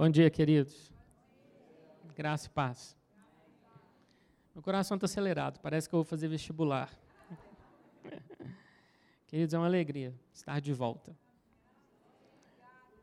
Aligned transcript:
Bom 0.00 0.08
dia, 0.08 0.30
queridos. 0.30 0.90
Graça 2.16 2.46
e 2.46 2.48
paz. 2.48 2.96
Meu 4.54 4.62
coração 4.62 4.94
está 4.94 5.04
acelerado, 5.04 5.60
parece 5.60 5.86
que 5.86 5.94
eu 5.94 5.98
vou 5.98 6.04
fazer 6.04 6.26
vestibular. 6.26 6.90
Queridos, 9.28 9.52
é 9.52 9.58
uma 9.58 9.66
alegria 9.66 10.14
estar 10.32 10.58
de 10.58 10.72
volta. 10.72 11.14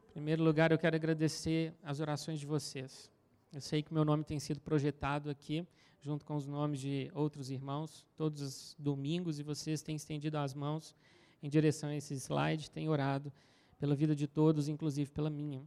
Em 0.10 0.14
primeiro 0.14 0.44
lugar, 0.44 0.72
eu 0.72 0.78
quero 0.80 0.96
agradecer 0.96 1.72
as 1.84 2.00
orações 2.00 2.40
de 2.40 2.48
vocês. 2.48 3.12
Eu 3.54 3.62
sei 3.62 3.84
que 3.84 3.94
meu 3.94 4.04
nome 4.04 4.24
tem 4.24 4.40
sido 4.40 4.60
projetado 4.60 5.30
aqui, 5.30 5.68
junto 6.02 6.26
com 6.26 6.36
os 6.36 6.48
nomes 6.48 6.80
de 6.80 7.12
outros 7.14 7.52
irmãos, 7.52 8.08
todos 8.16 8.42
os 8.42 8.76
domingos, 8.80 9.38
e 9.38 9.44
vocês 9.44 9.84
têm 9.84 9.96
estendido 9.96 10.40
as 10.40 10.56
mãos 10.56 10.96
em 11.44 11.48
direção 11.48 11.90
a 11.90 11.96
esse 11.96 12.16
slide, 12.16 12.72
têm 12.72 12.90
orado 12.90 13.32
pela 13.78 13.94
vida 13.94 14.16
de 14.16 14.26
todos, 14.26 14.68
inclusive 14.68 15.12
pela 15.12 15.30
minha. 15.30 15.64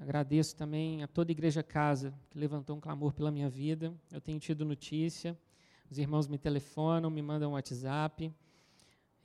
Agradeço 0.00 0.56
também 0.56 1.02
a 1.02 1.06
toda 1.06 1.30
a 1.30 1.34
Igreja 1.34 1.62
Casa 1.62 2.14
que 2.30 2.38
levantou 2.38 2.74
um 2.74 2.80
clamor 2.80 3.12
pela 3.12 3.30
minha 3.30 3.50
vida. 3.50 3.94
Eu 4.10 4.18
tenho 4.18 4.40
tido 4.40 4.64
notícia, 4.64 5.38
os 5.90 5.98
irmãos 5.98 6.26
me 6.26 6.38
telefonam, 6.38 7.10
me 7.10 7.20
mandam 7.20 7.50
um 7.50 7.52
WhatsApp. 7.52 8.32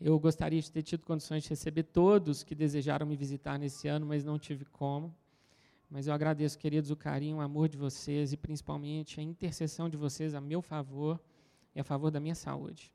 Eu 0.02 0.20
gostaria 0.20 0.62
de 0.62 0.70
ter 0.70 0.84
tido 0.84 1.06
condições 1.06 1.44
de 1.44 1.50
receber 1.50 1.84
todos 1.84 2.44
que 2.44 2.54
desejaram 2.54 3.06
me 3.06 3.16
visitar 3.16 3.58
nesse 3.58 3.88
ano, 3.88 4.06
mas 4.06 4.26
não 4.26 4.38
tive 4.38 4.66
como. 4.66 5.16
Mas 5.90 6.08
eu 6.08 6.14
agradeço, 6.14 6.60
queridos, 6.60 6.92
o 6.92 6.96
carinho, 6.98 7.38
o 7.38 7.42
amor 7.42 7.70
de 7.70 7.78
vocês 7.78 8.34
e 8.34 8.38
principalmente 8.38 9.22
a 9.22 9.24
intercessão 9.24 9.88
de 9.88 9.96
vocês 9.96 10.36
a 10.36 10.42
meu 10.42 10.62
favor 10.62 11.18
e 11.74 11.80
a 11.80 11.86
favor 11.86 12.12
da 12.12 12.20
minha 12.20 12.36
saúde. 12.36 12.94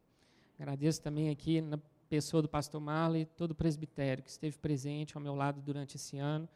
Agradeço 0.58 1.00
também 1.00 1.30
aqui 1.30 1.62
na 1.62 1.78
pessoa 2.10 2.42
do 2.42 2.48
pastor 2.48 2.78
Marley, 2.78 3.24
todo 3.24 3.52
o 3.52 3.54
presbitério 3.54 4.22
que 4.22 4.28
esteve 4.28 4.58
presente 4.58 5.16
ao 5.16 5.22
meu 5.22 5.34
lado 5.34 5.62
durante 5.62 5.96
esse 5.96 6.18
ano 6.18 6.46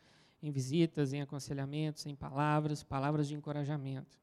em 0.45 0.51
visitas, 0.51 1.15
em 1.15 1.23
aconselhamentos, 1.23 2.05
em 2.05 2.15
palavras, 2.15 2.83
palavras 2.83 3.27
de 3.27 3.35
encorajamento. 3.35 4.21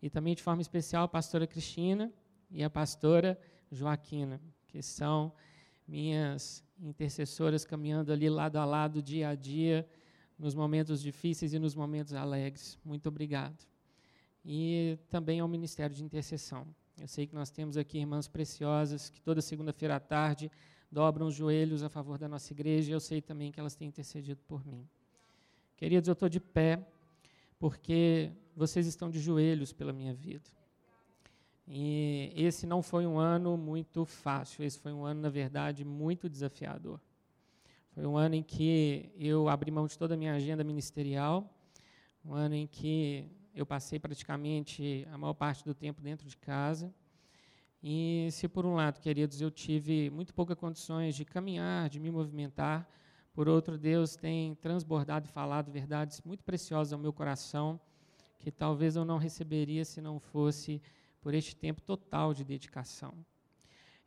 E 0.00 0.08
também, 0.08 0.34
de 0.34 0.42
forma 0.42 0.62
especial, 0.62 1.04
a 1.04 1.08
pastora 1.08 1.46
Cristina 1.46 2.10
e 2.50 2.64
a 2.64 2.70
pastora 2.70 3.38
Joaquina, 3.70 4.40
que 4.66 4.80
são 4.80 5.30
minhas 5.86 6.64
intercessoras 6.80 7.66
caminhando 7.66 8.10
ali 8.10 8.30
lado 8.30 8.56
a 8.56 8.64
lado, 8.64 9.02
dia 9.02 9.28
a 9.28 9.34
dia, 9.34 9.86
nos 10.38 10.54
momentos 10.54 11.02
difíceis 11.02 11.52
e 11.52 11.58
nos 11.58 11.74
momentos 11.74 12.14
alegres. 12.14 12.78
Muito 12.82 13.06
obrigado. 13.10 13.66
E 14.42 14.98
também 15.10 15.38
ao 15.40 15.48
Ministério 15.48 15.94
de 15.94 16.02
Intercessão. 16.02 16.66
Eu 16.98 17.08
sei 17.08 17.26
que 17.26 17.34
nós 17.34 17.50
temos 17.50 17.76
aqui 17.76 17.98
irmãs 17.98 18.26
preciosas 18.26 19.10
que 19.10 19.20
toda 19.20 19.42
segunda-feira 19.42 19.96
à 19.96 20.00
tarde 20.00 20.50
dobram 20.90 21.26
os 21.26 21.34
joelhos 21.34 21.82
a 21.82 21.90
favor 21.90 22.16
da 22.16 22.26
nossa 22.26 22.54
igreja 22.54 22.90
e 22.90 22.94
eu 22.94 23.00
sei 23.00 23.20
também 23.20 23.52
que 23.52 23.60
elas 23.60 23.74
têm 23.74 23.88
intercedido 23.88 24.40
por 24.48 24.66
mim. 24.66 24.88
Queridos, 25.78 26.08
eu 26.08 26.12
estou 26.12 26.28
de 26.28 26.40
pé 26.40 26.84
porque 27.56 28.32
vocês 28.56 28.84
estão 28.84 29.08
de 29.08 29.20
joelhos 29.20 29.72
pela 29.72 29.92
minha 29.92 30.12
vida. 30.12 30.50
E 31.68 32.32
esse 32.34 32.66
não 32.66 32.82
foi 32.82 33.06
um 33.06 33.16
ano 33.16 33.56
muito 33.56 34.04
fácil, 34.04 34.64
esse 34.64 34.76
foi 34.76 34.92
um 34.92 35.04
ano, 35.04 35.20
na 35.20 35.30
verdade, 35.30 35.84
muito 35.84 36.28
desafiador. 36.28 37.00
Foi 37.92 38.04
um 38.04 38.16
ano 38.16 38.34
em 38.34 38.42
que 38.42 39.12
eu 39.16 39.48
abri 39.48 39.70
mão 39.70 39.86
de 39.86 39.96
toda 39.96 40.14
a 40.14 40.16
minha 40.16 40.34
agenda 40.34 40.64
ministerial, 40.64 41.48
um 42.24 42.34
ano 42.34 42.56
em 42.56 42.66
que 42.66 43.30
eu 43.54 43.64
passei 43.64 44.00
praticamente 44.00 45.06
a 45.12 45.16
maior 45.16 45.34
parte 45.34 45.64
do 45.64 45.74
tempo 45.76 46.02
dentro 46.02 46.26
de 46.26 46.36
casa. 46.36 46.92
E 47.80 48.26
se 48.32 48.48
por 48.48 48.66
um 48.66 48.74
lado, 48.74 48.98
queridos, 48.98 49.40
eu 49.40 49.48
tive 49.48 50.10
muito 50.10 50.34
poucas 50.34 50.58
condições 50.58 51.14
de 51.14 51.24
caminhar, 51.24 51.88
de 51.88 52.00
me 52.00 52.10
movimentar, 52.10 52.90
por 53.38 53.48
outro, 53.48 53.78
Deus 53.78 54.16
tem 54.16 54.56
transbordado 54.56 55.28
e 55.28 55.30
falado 55.30 55.70
verdades 55.70 56.20
muito 56.22 56.42
preciosas 56.42 56.92
ao 56.92 56.98
meu 56.98 57.12
coração, 57.12 57.80
que 58.40 58.50
talvez 58.50 58.96
eu 58.96 59.04
não 59.04 59.16
receberia 59.16 59.84
se 59.84 60.00
não 60.00 60.18
fosse 60.18 60.82
por 61.20 61.32
este 61.34 61.54
tempo 61.54 61.80
total 61.80 62.34
de 62.34 62.42
dedicação. 62.42 63.14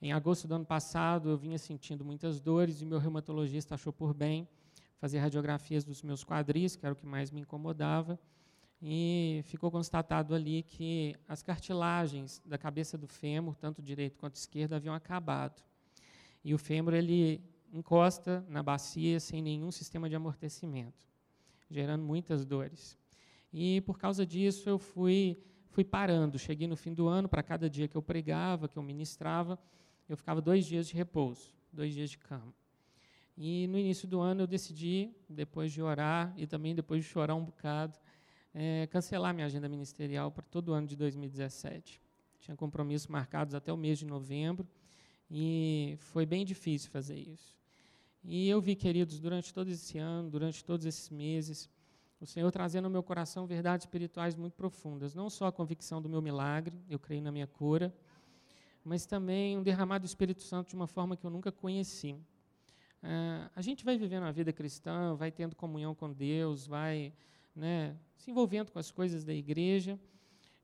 Em 0.02 0.12
agosto 0.12 0.50
do 0.50 0.56
ano 0.56 0.66
passado, 0.66 1.30
eu 1.30 1.38
vinha 1.38 1.58
sentindo 1.58 2.04
muitas 2.04 2.42
dores 2.42 2.82
e 2.82 2.86
meu 2.86 3.00
reumatologista 3.00 3.76
achou 3.76 3.94
por 3.94 4.14
bem 4.14 4.46
fazer 4.98 5.20
radiografias 5.20 5.86
dos 5.86 6.04
meus 6.04 6.26
quadris, 6.26 6.76
que 6.76 6.86
era 6.86 6.92
o 6.92 6.98
que 6.98 7.06
mais 7.06 7.32
me 7.32 7.40
incomodava, 7.40 8.20
e 8.82 9.40
ficou 9.46 9.72
constatado 9.72 10.36
ali 10.36 10.62
que 10.62 11.16
as 11.26 11.42
cartilagens 11.42 12.42
da 12.46 12.58
cabeça 12.58 12.98
do 12.98 13.08
fêmur, 13.08 13.56
tanto 13.56 13.82
direito 13.82 14.20
quanto 14.20 14.36
esquerdo, 14.36 14.74
haviam 14.74 14.94
acabado. 14.94 15.64
E 16.44 16.54
o 16.54 16.58
fêmur 16.58 16.94
ele 16.94 17.42
encosta 17.72 18.46
na 18.48 18.62
bacia 18.62 19.20
sem 19.20 19.42
nenhum 19.42 19.72
sistema 19.72 20.10
de 20.10 20.16
amortecimento, 20.16 21.08
gerando 21.70 22.04
muitas 22.04 22.46
dores. 22.46 22.98
E 23.54 23.82
por 23.82 23.98
causa 23.98 24.26
disso 24.26 24.70
eu 24.70 24.78
fui 24.78 25.38
fui 25.72 25.84
parando. 25.84 26.38
Cheguei 26.38 26.68
no 26.68 26.76
fim 26.76 26.94
do 26.94 27.08
ano, 27.08 27.28
para 27.28 27.42
cada 27.42 27.70
dia 27.70 27.88
que 27.88 27.96
eu 27.96 28.02
pregava, 28.02 28.68
que 28.68 28.78
eu 28.78 28.84
ministrava, 28.84 29.58
eu 30.08 30.18
ficava 30.18 30.42
dois 30.42 30.66
dias 30.66 30.88
de 30.88 30.94
repouso, 30.94 31.50
dois 31.72 31.94
dias 31.94 32.10
de 32.10 32.18
cama. 32.18 32.54
E 33.38 33.68
no 33.68 33.80
início 33.80 34.08
do 34.08 34.20
ano 34.20 34.42
eu 34.42 34.48
decidi, 34.48 35.10
depois 35.30 35.72
de 35.72 35.82
orar 35.82 36.34
e 36.38 36.46
também 36.46 36.76
depois 36.76 37.04
de 37.04 37.10
chorar 37.10 37.34
um 37.36 37.46
bocado, 37.46 37.98
é, 38.54 38.86
cancelar 38.88 39.34
minha 39.34 39.48
agenda 39.48 39.70
ministerial 39.70 40.30
para 40.30 40.44
todo 40.44 40.70
o 40.70 40.74
ano 40.74 40.86
de 40.86 40.98
2017. 40.98 42.02
Tinha 42.42 42.56
compromissos 42.58 43.08
marcados 43.08 43.56
até 43.56 43.72
o 43.72 43.78
mês 43.78 43.98
de 43.98 44.06
novembro 44.06 44.68
e 45.30 45.96
foi 46.00 46.26
bem 46.26 46.44
difícil 46.44 46.92
fazer 46.92 47.18
isso. 47.18 47.61
E 48.24 48.48
eu 48.48 48.62
vi, 48.62 48.76
queridos, 48.76 49.20
durante 49.20 49.52
todo 49.52 49.68
esse 49.70 49.98
ano, 49.98 50.30
durante 50.30 50.64
todos 50.64 50.86
esses 50.86 51.10
meses, 51.10 51.70
o 52.20 52.26
Senhor 52.26 52.52
trazendo 52.52 52.86
ao 52.86 52.92
meu 52.92 53.02
coração 53.02 53.48
verdades 53.48 53.86
espirituais 53.86 54.36
muito 54.36 54.54
profundas. 54.54 55.16
Não 55.16 55.28
só 55.28 55.48
a 55.48 55.52
convicção 55.52 56.00
do 56.00 56.08
meu 56.08 56.22
milagre, 56.22 56.78
eu 56.88 57.00
creio 57.00 57.22
na 57.22 57.32
minha 57.32 57.48
cura, 57.48 57.92
mas 58.84 59.08
também 59.08 59.58
um 59.58 59.64
derramado 59.64 60.04
do 60.04 60.08
Espírito 60.08 60.44
Santo 60.44 60.70
de 60.70 60.76
uma 60.76 60.86
forma 60.86 61.18
que 61.18 61.26
eu 61.26 61.32
nunca 61.32 61.52
conheci. 61.52 62.16
Ah, 63.02 63.50
a 63.56 63.62
gente 63.62 63.84
vai 63.84 63.98
vivendo 63.98 64.24
a 64.24 64.32
vida 64.32 64.54
cristã, 64.54 65.16
vai 65.16 65.32
tendo 65.32 65.56
comunhão 65.56 65.96
com 65.96 66.14
Deus, 66.14 66.68
vai 66.68 67.12
né, 67.56 67.98
se 68.16 68.30
envolvendo 68.30 68.72
com 68.72 68.78
as 68.78 68.92
coisas 68.92 69.24
da 69.24 69.34
igreja, 69.34 70.00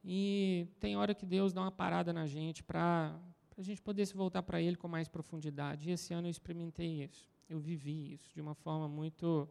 e 0.06 0.68
tem 0.79 0.95
hora 0.95 1.16
que 1.16 1.25
Deus 1.25 1.53
dá 1.53 1.62
uma 1.62 1.72
parada 1.72 2.13
na 2.13 2.28
gente 2.28 2.63
para 2.63 3.19
a 3.57 3.62
gente 3.63 3.81
poder 3.81 4.06
se 4.06 4.13
voltar 4.13 4.44
para 4.44 4.62
Ele 4.62 4.75
com 4.75 4.88
mais 4.88 5.07
profundidade. 5.07 5.89
E 5.89 5.91
esse 5.91 6.13
ano 6.13 6.28
eu 6.28 6.31
experimentei 6.31 7.03
isso 7.03 7.37
eu 7.50 7.59
vivi 7.59 8.13
isso 8.13 8.34
de 8.34 8.41
uma 8.41 8.53
forma 8.53 8.88
muito, 8.88 9.47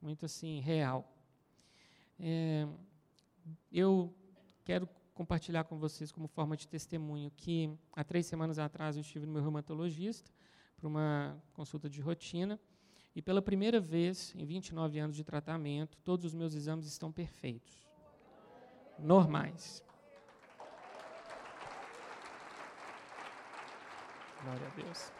muito 0.00 0.24
assim, 0.24 0.60
real. 0.60 1.10
É, 2.18 2.66
eu 3.72 4.14
quero 4.64 4.88
compartilhar 5.14 5.64
com 5.64 5.78
vocês 5.78 6.12
como 6.12 6.28
forma 6.28 6.56
de 6.56 6.68
testemunho 6.68 7.30
que 7.36 7.70
há 7.92 8.04
três 8.04 8.26
semanas 8.26 8.58
atrás 8.58 8.96
eu 8.96 9.00
estive 9.00 9.26
no 9.26 9.32
meu 9.32 9.42
reumatologista 9.42 10.30
para 10.76 10.86
uma 10.86 11.42
consulta 11.52 11.88
de 11.88 12.00
rotina 12.00 12.58
e 13.14 13.20
pela 13.20 13.42
primeira 13.42 13.80
vez 13.80 14.32
em 14.36 14.44
29 14.44 14.98
anos 14.98 15.16
de 15.16 15.24
tratamento 15.24 15.98
todos 16.04 16.24
os 16.24 16.34
meus 16.34 16.54
exames 16.54 16.86
estão 16.86 17.10
perfeitos, 17.10 17.88
normais. 18.98 19.84
Glória 24.40 24.66
a 24.66 24.70
Deus. 24.70 25.17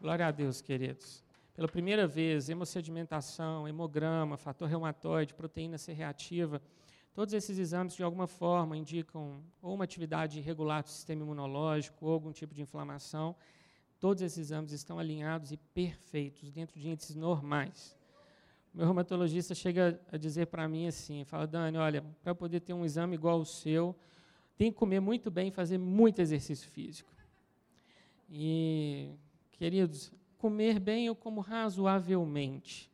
Glória 0.00 0.28
a 0.28 0.30
Deus, 0.30 0.60
queridos. 0.60 1.24
Pela 1.56 1.66
primeira 1.66 2.06
vez, 2.06 2.48
hemossedimentação, 2.48 3.66
hemograma, 3.66 4.36
fator 4.36 4.68
reumatoide, 4.68 5.34
proteína 5.34 5.76
C 5.76 5.92
reativa, 5.92 6.62
todos 7.12 7.34
esses 7.34 7.58
exames, 7.58 7.96
de 7.96 8.04
alguma 8.04 8.28
forma, 8.28 8.76
indicam 8.76 9.42
ou 9.60 9.74
uma 9.74 9.82
atividade 9.82 10.38
irregular 10.38 10.84
do 10.84 10.88
sistema 10.88 11.22
imunológico 11.22 12.06
ou 12.06 12.12
algum 12.12 12.30
tipo 12.30 12.54
de 12.54 12.62
inflamação. 12.62 13.34
Todos 13.98 14.22
esses 14.22 14.38
exames 14.38 14.70
estão 14.70 15.00
alinhados 15.00 15.50
e 15.50 15.56
perfeitos, 15.56 16.52
dentro 16.52 16.78
de 16.78 16.88
índices 16.88 17.16
normais. 17.16 17.98
Meu 18.72 18.84
reumatologista 18.84 19.52
chega 19.52 20.00
a 20.12 20.16
dizer 20.16 20.46
para 20.46 20.68
mim 20.68 20.86
assim, 20.86 21.24
fala, 21.24 21.44
Dani, 21.44 21.76
olha, 21.76 22.04
para 22.22 22.36
poder 22.36 22.60
ter 22.60 22.72
um 22.72 22.84
exame 22.84 23.16
igual 23.16 23.40
ao 23.40 23.44
seu, 23.44 23.96
tem 24.56 24.70
que 24.70 24.78
comer 24.78 25.00
muito 25.00 25.28
bem 25.28 25.48
e 25.48 25.50
fazer 25.50 25.76
muito 25.76 26.20
exercício 26.20 26.70
físico. 26.70 27.10
E 28.30 29.10
Queridos, 29.58 30.12
comer 30.36 30.78
bem 30.78 31.06
eu 31.06 31.16
como 31.16 31.40
razoavelmente, 31.40 32.88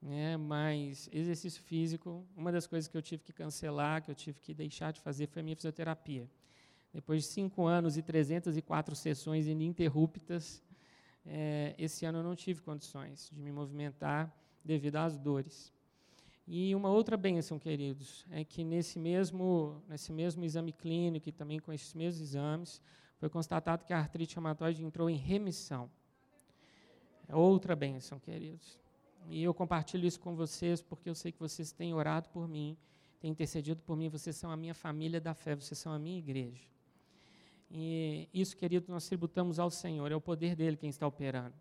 né? 0.00 0.34
mas 0.34 1.10
exercício 1.12 1.62
físico, 1.62 2.24
uma 2.34 2.50
das 2.50 2.66
coisas 2.66 2.88
que 2.88 2.96
eu 2.96 3.02
tive 3.02 3.22
que 3.22 3.34
cancelar, 3.34 4.02
que 4.02 4.10
eu 4.10 4.14
tive 4.14 4.40
que 4.40 4.54
deixar 4.54 4.94
de 4.94 5.00
fazer, 5.02 5.26
foi 5.26 5.40
a 5.40 5.42
minha 5.42 5.54
fisioterapia. 5.54 6.26
Depois 6.90 7.24
de 7.24 7.28
cinco 7.28 7.66
anos 7.66 7.98
e 7.98 8.02
304 8.02 8.96
sessões 8.96 9.46
ininterruptas, 9.46 10.62
é, 11.26 11.74
esse 11.76 12.06
ano 12.06 12.20
eu 12.20 12.24
não 12.24 12.34
tive 12.34 12.62
condições 12.62 13.28
de 13.30 13.38
me 13.38 13.52
movimentar 13.52 14.34
devido 14.64 14.96
às 14.96 15.18
dores. 15.18 15.70
E 16.48 16.74
uma 16.74 16.88
outra 16.88 17.14
bênção, 17.14 17.58
queridos, 17.58 18.24
é 18.30 18.42
que 18.42 18.64
nesse 18.64 18.98
mesmo, 18.98 19.82
nesse 19.86 20.10
mesmo 20.12 20.46
exame 20.46 20.72
clínico 20.72 21.28
e 21.28 21.32
também 21.32 21.60
com 21.60 21.74
esses 21.74 21.92
mesmos 21.92 22.22
exames, 22.22 22.80
foi 23.20 23.28
constatado 23.28 23.84
que 23.84 23.92
a 23.92 23.98
artrite 23.98 24.34
reumatoide 24.34 24.82
entrou 24.82 25.10
em 25.10 25.16
remissão. 25.16 25.90
É 27.28 27.36
outra 27.36 27.76
bênção, 27.76 28.18
queridos. 28.18 28.80
E 29.28 29.42
eu 29.42 29.52
compartilho 29.52 30.06
isso 30.06 30.18
com 30.18 30.34
vocês 30.34 30.80
porque 30.80 31.10
eu 31.10 31.14
sei 31.14 31.30
que 31.30 31.38
vocês 31.38 31.70
têm 31.70 31.92
orado 31.92 32.30
por 32.30 32.48
mim, 32.48 32.78
têm 33.20 33.30
intercedido 33.30 33.82
por 33.82 33.94
mim, 33.94 34.08
vocês 34.08 34.34
são 34.36 34.50
a 34.50 34.56
minha 34.56 34.72
família 34.72 35.20
da 35.20 35.34
fé, 35.34 35.54
vocês 35.54 35.78
são 35.78 35.92
a 35.92 35.98
minha 35.98 36.18
igreja. 36.18 36.66
E 37.70 38.26
isso, 38.32 38.56
querido, 38.56 38.90
nós 38.90 39.06
tributamos 39.06 39.58
ao 39.58 39.70
Senhor, 39.70 40.10
é 40.10 40.16
o 40.16 40.20
poder 40.20 40.56
dele 40.56 40.78
quem 40.78 40.88
está 40.88 41.06
operando. 41.06 41.54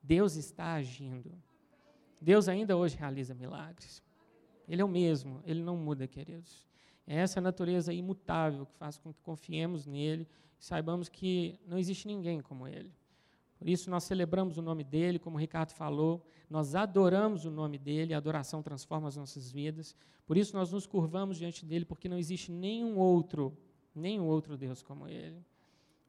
Deus 0.00 0.36
está 0.36 0.74
agindo. 0.74 1.32
Deus 2.20 2.48
ainda 2.48 2.76
hoje 2.76 2.96
realiza 2.96 3.34
milagres. 3.34 4.00
Ele 4.68 4.80
é 4.80 4.84
o 4.84 4.88
mesmo, 4.88 5.42
ele 5.44 5.60
não 5.60 5.76
muda, 5.76 6.06
queridos. 6.06 6.64
É 7.04 7.16
essa 7.16 7.40
natureza 7.40 7.92
imutável 7.92 8.64
que 8.64 8.74
faz 8.76 8.96
com 8.96 9.12
que 9.12 9.20
confiemos 9.22 9.84
nele 9.84 10.26
saibamos 10.58 11.08
que 11.08 11.58
não 11.66 11.78
existe 11.78 12.06
ninguém 12.06 12.40
como 12.40 12.66
ele. 12.66 12.92
Por 13.58 13.68
isso 13.68 13.90
nós 13.90 14.04
celebramos 14.04 14.56
o 14.56 14.62
nome 14.62 14.84
dele, 14.84 15.18
como 15.18 15.36
o 15.36 15.40
Ricardo 15.40 15.72
falou, 15.72 16.24
nós 16.48 16.74
adoramos 16.74 17.44
o 17.44 17.50
nome 17.50 17.76
dele, 17.76 18.14
a 18.14 18.16
adoração 18.16 18.62
transforma 18.62 19.08
as 19.08 19.16
nossas 19.16 19.50
vidas. 19.50 19.96
Por 20.26 20.36
isso 20.36 20.56
nós 20.56 20.70
nos 20.72 20.86
curvamos 20.86 21.36
diante 21.36 21.64
dele, 21.64 21.84
porque 21.84 22.08
não 22.08 22.18
existe 22.18 22.52
nenhum 22.52 22.98
outro, 22.98 23.56
nenhum 23.94 24.26
outro 24.26 24.56
Deus 24.56 24.82
como 24.82 25.08
ele. 25.08 25.44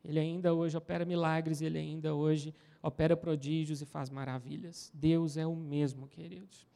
Ele 0.04 0.20
ainda 0.20 0.54
hoje 0.54 0.78
opera 0.78 1.04
milagres, 1.04 1.62
ele 1.62 1.78
ainda 1.78 2.14
hoje 2.14 2.54
opera 2.82 3.18
prodígios 3.18 3.82
e 3.82 3.86
faz 3.86 4.10
maravilhas. 4.10 4.92
Deus 4.94 5.36
é 5.36 5.46
o 5.46 5.56
mesmo, 5.56 6.08
queridos. 6.08 6.68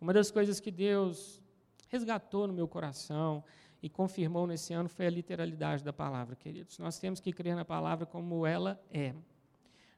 Uma 0.00 0.12
das 0.12 0.30
coisas 0.30 0.58
que 0.58 0.70
Deus 0.70 1.40
resgatou 1.88 2.46
no 2.46 2.52
meu 2.52 2.66
coração 2.66 3.44
e 3.82 3.88
confirmou 3.88 4.46
nesse 4.46 4.72
ano 4.72 4.88
foi 4.88 5.06
a 5.06 5.10
literalidade 5.10 5.82
da 5.82 5.92
palavra, 5.92 6.36
queridos. 6.36 6.78
Nós 6.78 6.98
temos 6.98 7.18
que 7.20 7.32
crer 7.32 7.56
na 7.56 7.64
palavra 7.64 8.06
como 8.06 8.46
ela 8.46 8.80
é. 8.90 9.12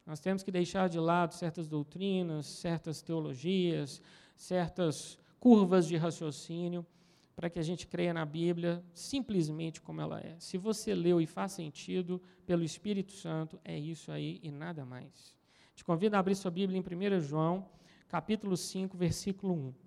Nós 0.06 0.20
temos 0.20 0.42
que 0.42 0.50
deixar 0.50 0.88
de 0.88 0.98
lado 0.98 1.34
certas 1.34 1.69
doutrinas, 1.69 2.46
certas 2.46 3.02
teologias, 3.02 4.00
certas 4.36 5.19
curvas 5.38 5.86
de 5.86 5.96
raciocínio, 5.96 6.86
para 7.36 7.50
que 7.50 7.58
a 7.58 7.62
gente 7.62 7.86
creia 7.86 8.14
na 8.14 8.25
Bíblia 8.25 8.82
simplesmente 8.94 9.81
como 9.81 10.00
ela 10.00 10.20
é. 10.20 10.36
Se 10.38 10.56
você 10.56 10.94
leu 10.94 11.20
e 11.20 11.26
faz 11.26 11.52
sentido 11.52 12.22
pelo 12.46 12.62
Espírito 12.62 13.12
Santo, 13.12 13.60
é 13.64 13.78
isso 13.78 14.10
aí 14.12 14.40
e 14.42 14.50
nada 14.50 14.84
mais. 14.84 15.34
Te 15.75 15.84
convido 15.84 16.16
a 16.16 16.20
abrir 16.20 16.36
sua 16.36 16.50
Bíblia 16.50 16.78
em 16.78 17.16
1 17.16 17.20
João, 17.20 17.69
capítulo 18.08 18.56
5, 18.56 18.96
versículo 18.96 19.52
1. 19.52 19.83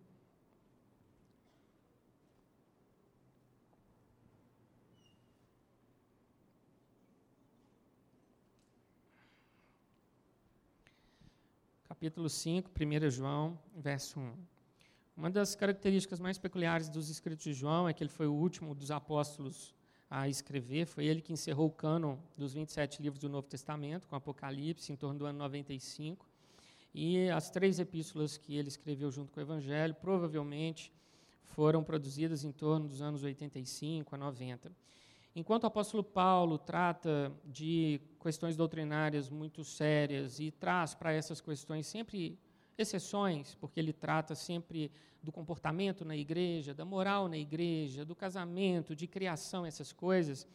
Capítulo 11.98 12.30
5, 12.30 12.70
1 12.70 13.10
João, 13.10 13.58
verso 13.76 14.20
1. 14.20 14.32
Uma 15.18 15.32
das 15.32 15.56
características 15.56 16.20
mais 16.20 16.38
peculiares 16.38 16.90
dos 16.90 17.10
escritos 17.10 17.44
de 17.44 17.54
João 17.54 17.90
é 17.90 17.94
que 17.94 18.04
ele 18.04 18.12
foi 18.12 18.28
o 18.28 18.34
último 18.34 18.76
dos 18.76 18.92
apóstolos 18.92 19.74
a 20.08 20.30
escrever, 20.30 20.86
foi 20.86 21.08
ele 21.08 21.24
que 21.24 21.34
encerrou 21.34 21.66
o 21.66 21.72
cânon 21.72 22.18
dos 22.38 22.54
27 22.54 23.02
livros 23.02 23.20
do 23.20 23.28
Novo 23.28 23.48
Testamento, 23.48 24.08
com 24.08 24.16
Apocalipse, 24.16 24.94
em 24.94 24.96
torno 24.96 25.18
do 25.18 25.26
ano 25.26 25.40
95. 25.40 26.24
E 26.94 27.32
as 27.32 27.50
três 27.50 27.80
epístolas 27.80 28.38
que 28.38 28.56
ele 28.56 28.68
escreveu 28.68 29.10
junto 29.10 29.34
com 29.34 29.40
o 29.40 29.44
Evangelho 29.44 29.96
provavelmente 29.96 30.94
foram 31.46 31.84
produzidas 31.84 32.44
em 32.44 32.52
torno 32.52 32.88
dos 32.88 33.02
anos 33.02 33.24
85 33.24 34.14
a 34.14 34.18
90. 34.20 34.72
Enquanto 35.40 35.66
o 35.66 35.68
apóstolo 35.68 36.04
Paulo 36.04 36.58
trata 36.58 37.32
de 37.46 38.02
questões 38.20 38.58
doutrinárias 38.58 39.30
muito 39.30 39.64
sérias 39.64 40.40
e 40.40 40.50
traz 40.50 40.96
para 40.96 41.14
essas 41.14 41.40
questões 41.40 41.86
sempre 41.86 42.40
exceções, 42.76 43.54
porque 43.54 43.80
ele 43.80 43.94
trata 43.94 44.34
sempre 44.34 44.92
do 45.22 45.32
comportamento 45.32 46.04
na 46.04 46.18
igreja, 46.18 46.74
da 46.74 46.84
moral 46.84 47.28
na 47.28 47.38
igreja, 47.38 48.04
do 48.04 48.16
casamento, 48.16 48.96
de 48.96 49.06
criação, 49.06 49.64
essas 49.64 49.94
coisas, 49.94 50.48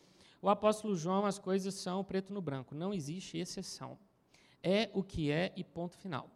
o 0.43 0.49
apóstolo 0.49 0.97
João, 0.97 1.27
as 1.27 1.39
coisas 1.39 1.75
são 1.75 2.03
preto 2.03 2.33
no 2.33 2.43
branco, 2.43 2.75
não 2.75 2.93
existe 2.93 3.39
exceção. 3.39 3.97
É 4.61 4.91
o 4.93 5.05
que 5.05 5.31
é 5.31 5.53
e 5.55 5.63
ponto 5.63 5.97
final. 5.97 6.29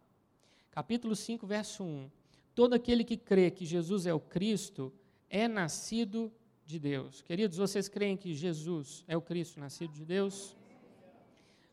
Capítulo 0.71 1.17
5, 1.17 1.45
verso 1.45 1.83
1. 1.83 2.09
Todo 2.55 2.75
aquele 2.75 3.03
que 3.03 3.17
crê 3.17 3.51
que 3.51 3.65
Jesus 3.65 4.05
é 4.05 4.13
o 4.13 4.21
Cristo 4.21 4.93
é 5.29 5.49
nascido 5.49 6.31
de 6.67 6.77
Deus. 6.77 7.21
Queridos, 7.21 7.57
vocês 7.57 7.87
creem 7.87 8.17
que 8.17 8.35
Jesus 8.35 9.03
é 9.07 9.15
o 9.15 9.21
Cristo 9.21 9.57
nascido 9.57 9.93
de 9.93 10.03
Deus? 10.03 10.55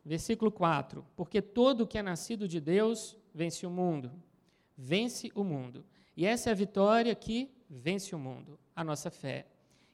Versículo 0.04 0.52
4: 0.52 1.04
Porque 1.16 1.42
todo 1.42 1.86
que 1.86 1.98
é 1.98 2.02
nascido 2.02 2.46
de 2.46 2.60
Deus 2.60 3.16
vence 3.34 3.66
o 3.66 3.70
mundo. 3.70 4.12
Vence 4.76 5.32
o 5.34 5.42
mundo. 5.42 5.84
E 6.16 6.24
essa 6.24 6.48
é 6.48 6.52
a 6.52 6.54
vitória 6.56 7.12
que 7.14 7.50
vence 7.68 8.14
o 8.14 8.18
mundo, 8.18 8.58
a 8.74 8.84
nossa 8.84 9.10
fé. 9.10 9.46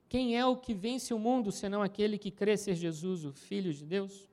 Quem 0.07 0.37
é 0.37 0.45
o 0.45 0.57
que 0.57 0.75
vence 0.75 1.15
o 1.15 1.19
mundo, 1.19 1.51
senão 1.51 1.83
aquele 1.83 2.19
que 2.19 2.31
crê 2.31 2.57
ser 2.57 2.75
Jesus, 2.75 3.25
o 3.25 3.33
Filho 3.33 3.73
de 3.73 3.87
Deus? 3.87 4.29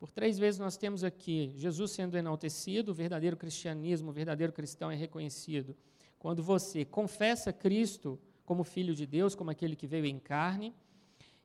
Por 0.00 0.10
três 0.10 0.38
vezes 0.38 0.58
nós 0.58 0.76
temos 0.76 1.04
aqui 1.04 1.52
Jesus 1.56 1.92
sendo 1.92 2.16
enaltecido, 2.16 2.90
o 2.90 2.94
verdadeiro 2.94 3.36
cristianismo, 3.36 4.10
o 4.10 4.12
verdadeiro 4.12 4.52
cristão 4.52 4.90
é 4.90 4.96
reconhecido. 4.96 5.76
Quando 6.18 6.42
você 6.42 6.84
confessa 6.84 7.52
Cristo 7.52 8.18
como 8.44 8.64
filho 8.64 8.94
de 8.94 9.06
Deus, 9.06 9.34
como 9.34 9.50
aquele 9.50 9.76
que 9.76 9.86
veio 9.86 10.06
em 10.06 10.18
carne, 10.18 10.74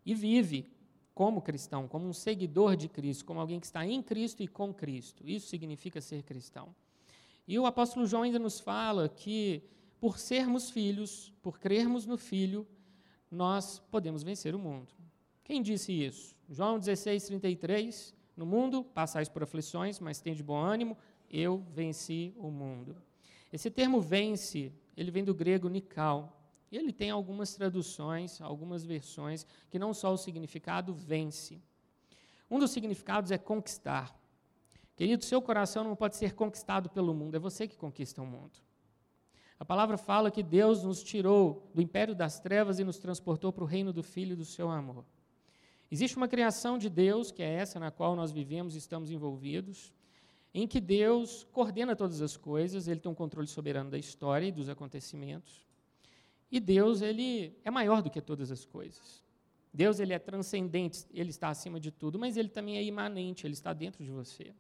e 0.06 0.14
vive 0.14 0.70
como 1.14 1.42
cristão, 1.42 1.88
como 1.88 2.08
um 2.08 2.14
seguidor 2.14 2.76
de 2.76 2.88
Cristo, 2.88 3.26
como 3.26 3.40
alguém 3.40 3.60
que 3.60 3.66
está 3.66 3.86
em 3.86 4.02
Cristo 4.04 4.44
e 4.44 4.48
com 4.48 4.74
Cristo. 4.74 5.28
Isso 5.28 5.48
significa 5.48 6.00
ser 6.00 6.22
cristão. 6.24 6.76
E 7.48 7.58
o 7.58 7.66
apóstolo 7.66 8.06
João 8.06 8.24
ainda 8.24 8.38
nos 8.38 8.60
fala 8.60 9.10
que, 9.10 9.64
por 10.00 10.20
sermos 10.20 10.70
filhos, 10.70 11.34
por 11.42 11.58
crermos 11.60 12.06
no 12.06 12.18
Filho, 12.18 12.68
nós 13.32 13.80
podemos 13.90 14.22
vencer 14.22 14.54
o 14.54 14.60
mundo. 14.60 14.94
Quem 15.44 15.62
disse 15.62 15.92
isso? 15.92 16.36
João 16.50 16.78
16, 16.78 17.26
33. 17.26 18.14
No 18.36 18.46
mundo 18.46 18.84
passais 18.84 19.28
por 19.28 19.42
aflições, 19.44 20.00
mas 20.00 20.20
tem 20.20 20.36
de 20.36 20.44
bom 20.44 20.58
ânimo, 20.58 20.98
eu 21.32 21.64
venci 21.74 22.34
o 22.38 22.52
mundo. 22.52 22.96
Esse 23.52 23.72
termo 23.72 24.00
vence, 24.00 24.72
ele 24.96 25.10
vem 25.10 25.24
do 25.24 25.34
grego 25.34 25.68
nikal, 25.70 26.37
e 26.72 26.78
ele 26.78 26.92
tem 26.92 27.10
algumas 27.10 27.54
traduções, 27.54 28.42
algumas 28.42 28.84
versões, 28.84 29.46
que 29.70 29.80
não 29.80 29.94
só 29.94 30.14
o 30.14 30.18
significado 30.18 30.94
vence. 30.94 31.62
Um 32.50 32.60
dos 32.60 32.72
significados 32.72 33.32
é 33.32 33.38
conquistar. 33.38 34.18
Querido, 34.96 35.24
seu 35.24 35.42
coração 35.42 35.84
não 35.84 35.96
pode 35.96 36.16
ser 36.16 36.34
conquistado 36.34 36.90
pelo 36.90 37.14
mundo, 37.14 37.36
é 37.36 37.40
você 37.40 37.68
que 37.68 37.78
conquista 37.78 38.22
o 38.22 38.26
mundo. 38.26 38.60
A 39.60 39.66
palavra 39.66 39.98
fala 39.98 40.30
que 40.30 40.44
Deus 40.44 40.84
nos 40.84 41.04
tirou 41.04 41.70
do 41.74 41.82
império 41.82 42.14
das 42.14 42.40
trevas 42.40 42.80
e 42.80 42.84
nos 42.84 43.00
transportou 43.00 43.52
para 43.52 43.64
o 43.64 43.68
reino 43.68 43.92
do 43.92 44.04
Filho 44.04 44.36
do 44.36 44.46
seu 44.46 44.70
amor. 44.70 45.04
Existe 45.90 46.18
uma 46.18 46.28
criação 46.28 46.78
de 46.78 46.90
Deus, 46.90 47.32
que 47.32 47.42
é 47.42 47.54
essa 47.54 47.80
na 47.80 47.90
qual 47.90 48.16
nós 48.16 48.32
vivemos 48.32 48.76
e 48.76 48.78
estamos 48.78 49.10
envolvidos, 49.10 49.94
em 50.54 50.68
que 50.68 50.80
Deus 50.80 51.44
coordena 51.52 51.96
todas 51.96 52.22
as 52.22 52.36
coisas, 52.36 52.88
ele 52.88 53.00
tem 53.00 53.12
um 53.12 53.16
controle 53.16 53.48
soberano 53.48 53.90
da 53.90 53.98
história 53.98 54.48
e 54.48 54.52
dos 54.52 54.70
acontecimentos. 54.70 55.67
E 56.52 56.60
Deus, 56.60 57.02
ele 57.02 57.58
é 57.64 57.70
maior 57.70 58.02
do 58.02 58.10
que 58.10 58.22
todas 58.22 58.52
as 58.52 58.66
coisas. 58.66 59.24
Deus, 59.74 60.00
ele 60.00 60.14
é 60.14 60.20
transcendente, 60.20 61.06
ele 61.14 61.30
está 61.30 61.50
acima 61.50 61.80
de 61.80 61.92
tudo, 61.92 62.18
mas 62.18 62.38
ele 62.38 62.50
também 62.50 62.78
é 62.78 62.84
imanente, 62.84 63.46
ele 63.46 63.54
está 63.54 63.74
dentro 63.74 64.04
de 64.04 64.12
você. 64.12 64.54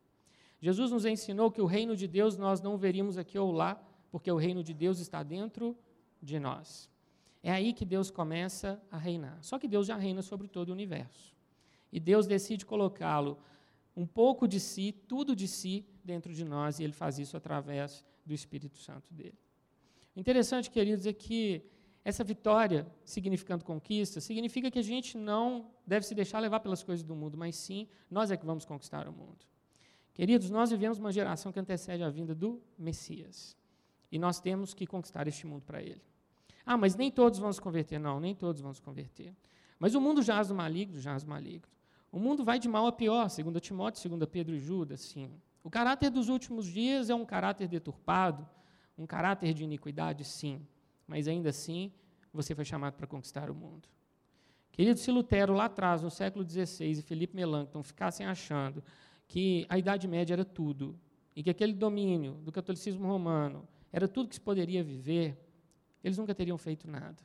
Jesus 0.59 0.91
nos 0.91 1.05
ensinou 1.05 1.51
que 1.51 1.61
o 1.61 1.65
reino 1.65 1.95
de 1.95 2.07
Deus 2.07 2.37
nós 2.37 2.61
não 2.61 2.77
veríamos 2.77 3.17
aqui 3.17 3.37
ou 3.37 3.51
lá, 3.51 3.81
porque 4.11 4.31
o 4.31 4.37
reino 4.37 4.63
de 4.63 4.73
Deus 4.73 4.99
está 4.99 5.23
dentro 5.23 5.77
de 6.21 6.39
nós. 6.39 6.89
É 7.43 7.51
aí 7.51 7.73
que 7.73 7.85
Deus 7.85 8.09
começa 8.09 8.81
a 8.91 8.97
reinar. 8.97 9.37
Só 9.41 9.57
que 9.57 9.67
Deus 9.67 9.87
já 9.87 9.95
reina 9.95 10.21
sobre 10.21 10.47
todo 10.47 10.69
o 10.69 10.73
universo. 10.73 11.35
E 11.91 11.99
Deus 11.99 12.27
decide 12.27 12.65
colocá-lo 12.65 13.37
um 13.95 14.05
pouco 14.05 14.47
de 14.47 14.59
si, 14.59 14.91
tudo 14.91 15.35
de 15.35 15.47
si, 15.47 15.85
dentro 16.03 16.33
de 16.33 16.43
nós, 16.43 16.79
e 16.79 16.83
ele 16.83 16.93
faz 16.93 17.17
isso 17.17 17.35
através 17.35 18.05
do 18.25 18.33
Espírito 18.33 18.77
Santo 18.77 19.13
dele. 19.13 19.37
Interessante, 20.15 20.69
queridos, 20.69 21.05
é 21.05 21.13
que 21.13 21.63
essa 22.07 22.23
vitória, 22.23 22.87
significando 23.03 23.65
conquista, 23.65 24.21
significa 24.21 24.71
que 24.71 24.79
a 24.79 24.81
gente 24.81 25.17
não 25.17 25.69
deve 25.85 26.05
se 26.05 26.15
deixar 26.15 26.39
levar 26.39 26.61
pelas 26.61 26.81
coisas 26.81 27.03
do 27.03 27.13
mundo, 27.13 27.37
mas 27.37 27.57
sim 27.57 27.85
nós 28.09 28.31
é 28.31 28.37
que 28.37 28.45
vamos 28.45 28.63
conquistar 28.63 29.09
o 29.09 29.11
mundo. 29.11 29.45
Queridos, 30.13 30.49
nós 30.49 30.71
vivemos 30.71 30.99
uma 30.99 31.11
geração 31.11 31.51
que 31.51 31.59
antecede 31.59 32.01
a 32.01 32.09
vinda 32.09 32.33
do 32.33 32.61
Messias. 32.79 33.57
E 34.09 34.17
nós 34.17 34.39
temos 34.39 34.73
que 34.73 34.87
conquistar 34.87 35.27
este 35.27 35.45
mundo 35.45 35.63
para 35.65 35.81
ele. 35.81 36.01
Ah, 36.65 36.77
mas 36.77 36.95
nem 36.95 37.11
todos 37.11 37.39
vão 37.39 37.51
se 37.51 37.59
converter. 37.59 37.99
Não, 37.99 38.21
nem 38.21 38.33
todos 38.33 38.61
vão 38.61 38.73
se 38.73 38.81
converter. 38.81 39.35
Mas 39.77 39.93
o 39.93 39.99
mundo 39.99 40.21
jaz 40.21 40.47
do 40.47 40.55
maligno, 40.55 41.01
jaz 41.01 41.25
do 41.25 41.29
maligno. 41.29 41.67
O 42.09 42.19
mundo 42.19 42.41
vai 42.41 42.57
de 42.57 42.69
mal 42.69 42.87
a 42.87 42.91
pior, 42.93 43.29
segundo 43.29 43.59
Timóteo, 43.59 43.99
segundo 43.99 44.25
Pedro 44.25 44.55
e 44.55 44.61
Judas, 44.61 45.01
sim. 45.01 45.29
O 45.61 45.69
caráter 45.69 46.09
dos 46.09 46.29
últimos 46.29 46.67
dias 46.67 47.09
é 47.09 47.15
um 47.15 47.25
caráter 47.25 47.67
deturpado, 47.67 48.47
um 48.97 49.05
caráter 49.05 49.53
de 49.53 49.65
iniquidade, 49.65 50.23
sim 50.23 50.65
mas 51.07 51.27
ainda 51.27 51.49
assim 51.49 51.91
você 52.33 52.53
foi 52.53 52.65
chamado 52.65 52.93
para 52.95 53.07
conquistar 53.07 53.49
o 53.49 53.55
mundo. 53.55 53.87
Querido, 54.71 54.99
se 54.99 55.09
Lutero 55.09 55.53
lá 55.53 55.65
atrás, 55.65 56.03
no 56.03 56.11
século 56.11 56.47
XVI, 56.47 56.91
e 56.91 57.01
Felipe 57.01 57.35
Melanchthon 57.35 57.81
ficassem 57.81 58.27
achando 58.27 58.83
que 59.27 59.65
a 59.69 59.77
Idade 59.77 60.07
Média 60.07 60.33
era 60.33 60.45
tudo, 60.45 60.99
e 61.35 61.43
que 61.43 61.51
aquele 61.51 61.73
domínio 61.73 62.33
do 62.43 62.51
catolicismo 62.51 63.07
romano 63.07 63.67
era 63.91 64.07
tudo 64.07 64.27
que 64.29 64.35
se 64.35 64.41
poderia 64.41 64.83
viver, 64.83 65.37
eles 66.03 66.17
nunca 66.17 66.33
teriam 66.33 66.57
feito 66.57 66.89
nada. 66.89 67.17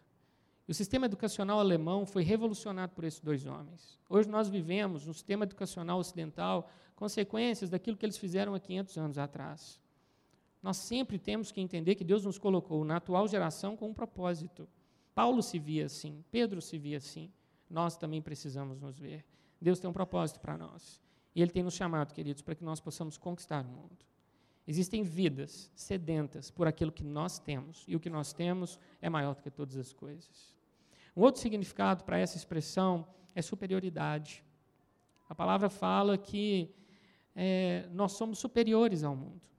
O 0.69 0.75
sistema 0.75 1.07
educacional 1.07 1.59
alemão 1.59 2.07
foi 2.07 2.23
revolucionado 2.23 2.93
por 2.93 3.05
esses 3.05 3.21
dois 3.21 3.47
homens. 3.47 3.99
Hoje 4.09 4.29
nós 4.29 4.49
vivemos 4.49 5.07
no 5.07 5.15
sistema 5.15 5.45
educacional 5.45 5.99
ocidental 5.99 6.71
consequências 6.95 7.69
daquilo 7.69 7.97
que 7.97 8.07
eles 8.07 8.17
fizeram 8.17 8.55
há 8.55 8.61
500 8.61 8.97
anos 8.99 9.19
atrás. 9.19 9.81
Nós 10.63 10.77
sempre 10.77 11.19
temos 11.19 11.51
que 11.51 11.61
entender 11.61 11.95
que 11.95 12.05
Deus 12.05 12.25
nos 12.25 12.39
colocou 12.39 12.85
na 12.85 12.97
atual 12.97 13.27
geração 13.27 13.77
com 13.77 13.89
um 13.89 13.95
propósito. 13.95 14.69
Paulo 15.15 15.43
se 15.43 15.59
via 15.59 15.87
assim, 15.87 16.25
Pedro 16.31 16.63
se 16.63 16.79
via 16.79 16.99
assim. 16.99 17.31
Nós 17.69 17.97
também 17.97 18.23
precisamos 18.23 18.81
nos 18.81 18.99
ver. 18.99 19.25
Deus 19.61 19.81
tem 19.81 19.91
um 19.91 19.93
propósito 19.93 20.41
para 20.41 20.57
nós. 20.57 21.01
E 21.35 21.43
Ele 21.43 21.51
tem 21.51 21.63
nos 21.63 21.75
chamado, 21.75 22.13
queridos, 22.13 22.43
para 22.43 22.55
que 22.55 22.65
nós 22.65 22.81
possamos 22.81 23.17
conquistar 23.17 23.65
o 23.65 23.69
mundo. 23.69 24.05
Existem 24.67 25.03
vidas 25.03 25.71
sedentas 25.75 26.51
por 26.51 26.69
aquilo 26.69 26.93
que 26.93 27.03
nós 27.03 27.39
temos, 27.39 27.85
e 27.89 27.97
o 27.97 28.01
que 28.01 28.11
nós 28.11 28.33
temos 28.33 28.79
é 29.01 29.11
maior 29.11 29.35
do 29.35 29.43
que 29.43 29.51
todas 29.51 29.77
as 29.77 29.93
coisas. 29.93 30.57
Um 31.17 31.23
outro 31.23 31.41
significado 31.41 32.05
para 32.05 32.19
essa 32.19 32.37
expressão 32.37 33.07
é 33.35 33.43
superioridade. 33.43 34.45
A 35.29 35.35
palavra 35.35 35.69
fala 35.69 36.17
que 36.17 36.75
é, 37.35 37.89
nós 37.93 38.13
somos 38.13 38.39
superiores 38.39 39.03
ao 39.03 39.17
mundo. 39.17 39.52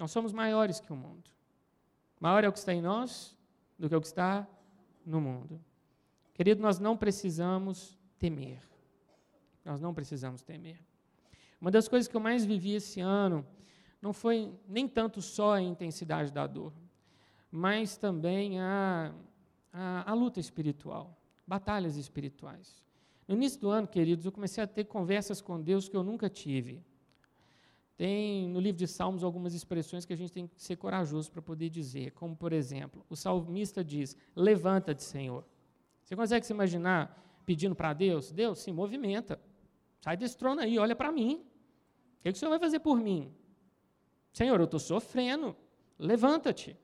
Nós 0.00 0.10
somos 0.12 0.32
maiores 0.32 0.80
que 0.80 0.90
o 0.90 0.96
mundo. 0.96 1.30
Maior 2.18 2.42
é 2.42 2.48
o 2.48 2.52
que 2.52 2.58
está 2.58 2.72
em 2.72 2.80
nós 2.80 3.36
do 3.78 3.86
que 3.86 3.94
o 3.94 4.00
que 4.00 4.06
está 4.06 4.48
no 5.04 5.20
mundo. 5.20 5.60
Querido, 6.32 6.62
nós 6.62 6.78
não 6.78 6.96
precisamos 6.96 7.98
temer. 8.18 8.62
Nós 9.62 9.78
não 9.78 9.92
precisamos 9.92 10.40
temer. 10.40 10.80
Uma 11.60 11.70
das 11.70 11.86
coisas 11.86 12.08
que 12.08 12.16
eu 12.16 12.20
mais 12.20 12.46
vivi 12.46 12.76
esse 12.76 12.98
ano 12.98 13.46
não 14.00 14.14
foi 14.14 14.50
nem 14.66 14.88
tanto 14.88 15.20
só 15.20 15.52
a 15.56 15.60
intensidade 15.60 16.32
da 16.32 16.46
dor, 16.46 16.72
mas 17.52 17.98
também 17.98 18.58
a, 18.58 19.12
a, 19.70 20.10
a 20.10 20.14
luta 20.14 20.40
espiritual, 20.40 21.14
batalhas 21.46 21.96
espirituais. 21.96 22.82
No 23.28 23.34
início 23.34 23.60
do 23.60 23.68
ano, 23.68 23.86
queridos, 23.86 24.24
eu 24.24 24.32
comecei 24.32 24.64
a 24.64 24.66
ter 24.66 24.84
conversas 24.84 25.42
com 25.42 25.60
Deus 25.60 25.90
que 25.90 25.96
eu 25.96 26.02
nunca 26.02 26.30
tive. 26.30 26.82
Tem 28.00 28.48
no 28.48 28.60
livro 28.60 28.78
de 28.78 28.86
Salmos 28.86 29.22
algumas 29.22 29.52
expressões 29.52 30.06
que 30.06 30.12
a 30.14 30.16
gente 30.16 30.32
tem 30.32 30.46
que 30.46 30.62
ser 30.62 30.74
corajoso 30.76 31.30
para 31.30 31.42
poder 31.42 31.68
dizer, 31.68 32.12
como 32.12 32.34
por 32.34 32.50
exemplo, 32.50 33.04
o 33.10 33.14
salmista 33.14 33.84
diz: 33.84 34.16
Levanta-te, 34.34 35.02
Senhor. 35.02 35.44
Você 36.02 36.16
consegue 36.16 36.46
se 36.46 36.50
imaginar 36.54 37.42
pedindo 37.44 37.74
para 37.74 37.92
Deus? 37.92 38.32
Deus, 38.32 38.60
se 38.60 38.72
movimenta. 38.72 39.38
Sai 40.00 40.16
desse 40.16 40.34
trono 40.34 40.62
aí, 40.62 40.78
olha 40.78 40.96
para 40.96 41.12
mim. 41.12 41.44
O 42.20 42.22
que, 42.22 42.32
que 42.32 42.36
o 42.36 42.36
Senhor 42.36 42.48
vai 42.48 42.58
fazer 42.58 42.80
por 42.80 42.98
mim? 42.98 43.34
Senhor, 44.32 44.58
eu 44.58 44.64
estou 44.64 44.80
sofrendo. 44.80 45.54
Levanta-te. 45.98 46.78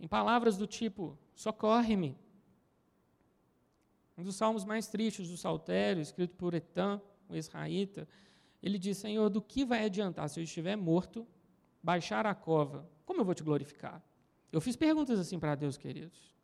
Em 0.00 0.08
palavras 0.08 0.56
do 0.56 0.66
tipo: 0.66 1.16
socorre-me. 1.32 2.18
Um 4.18 4.24
dos 4.24 4.34
salmos 4.34 4.64
mais 4.64 4.88
tristes 4.88 5.28
do 5.28 5.36
Saltério, 5.36 6.02
escrito 6.02 6.34
por 6.34 6.54
Etan, 6.54 7.00
o 7.28 7.36
israelita, 7.36 8.08
ele 8.62 8.78
diz: 8.78 8.98
Senhor, 8.98 9.28
do 9.28 9.40
que 9.40 9.64
vai 9.64 9.84
adiantar 9.84 10.28
se 10.28 10.38
eu 10.38 10.44
estiver 10.44 10.76
morto, 10.76 11.26
baixar 11.82 12.26
a 12.26 12.34
cova? 12.34 12.88
Como 13.04 13.20
eu 13.20 13.24
vou 13.24 13.34
te 13.34 13.42
glorificar? 13.42 14.02
Eu 14.52 14.60
fiz 14.60 14.76
perguntas 14.76 15.18
assim 15.18 15.38
para 15.38 15.54
Deus, 15.54 15.76
queridos. 15.76 16.34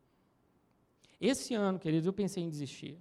Esse 1.21 1.55
ano, 1.55 1.79
queridos, 1.79 2.07
eu 2.07 2.13
pensei 2.13 2.43
em 2.43 2.49
desistir. 2.49 2.99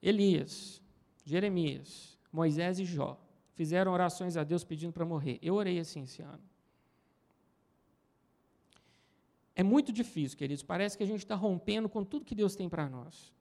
Elias, 0.00 0.80
Jeremias, 1.24 2.18
Moisés 2.32 2.78
e 2.78 2.84
Jó 2.84 3.20
fizeram 3.54 3.92
orações 3.92 4.36
a 4.36 4.44
Deus 4.44 4.62
pedindo 4.62 4.92
para 4.92 5.04
morrer. 5.04 5.38
Eu 5.42 5.54
orei 5.54 5.78
assim 5.78 6.02
esse 6.02 6.22
ano. 6.22 6.42
É 9.54 9.62
muito 9.62 9.90
difícil, 9.92 10.36
queridos. 10.36 10.62
Parece 10.62 10.96
que 10.96 11.02
a 11.02 11.06
gente 11.06 11.20
está 11.20 11.34
rompendo 11.34 11.88
com 11.88 12.04
tudo 12.04 12.24
que 12.24 12.34
Deus 12.34 12.54
tem 12.54 12.68
para 12.68 12.88
nós. 12.88 13.32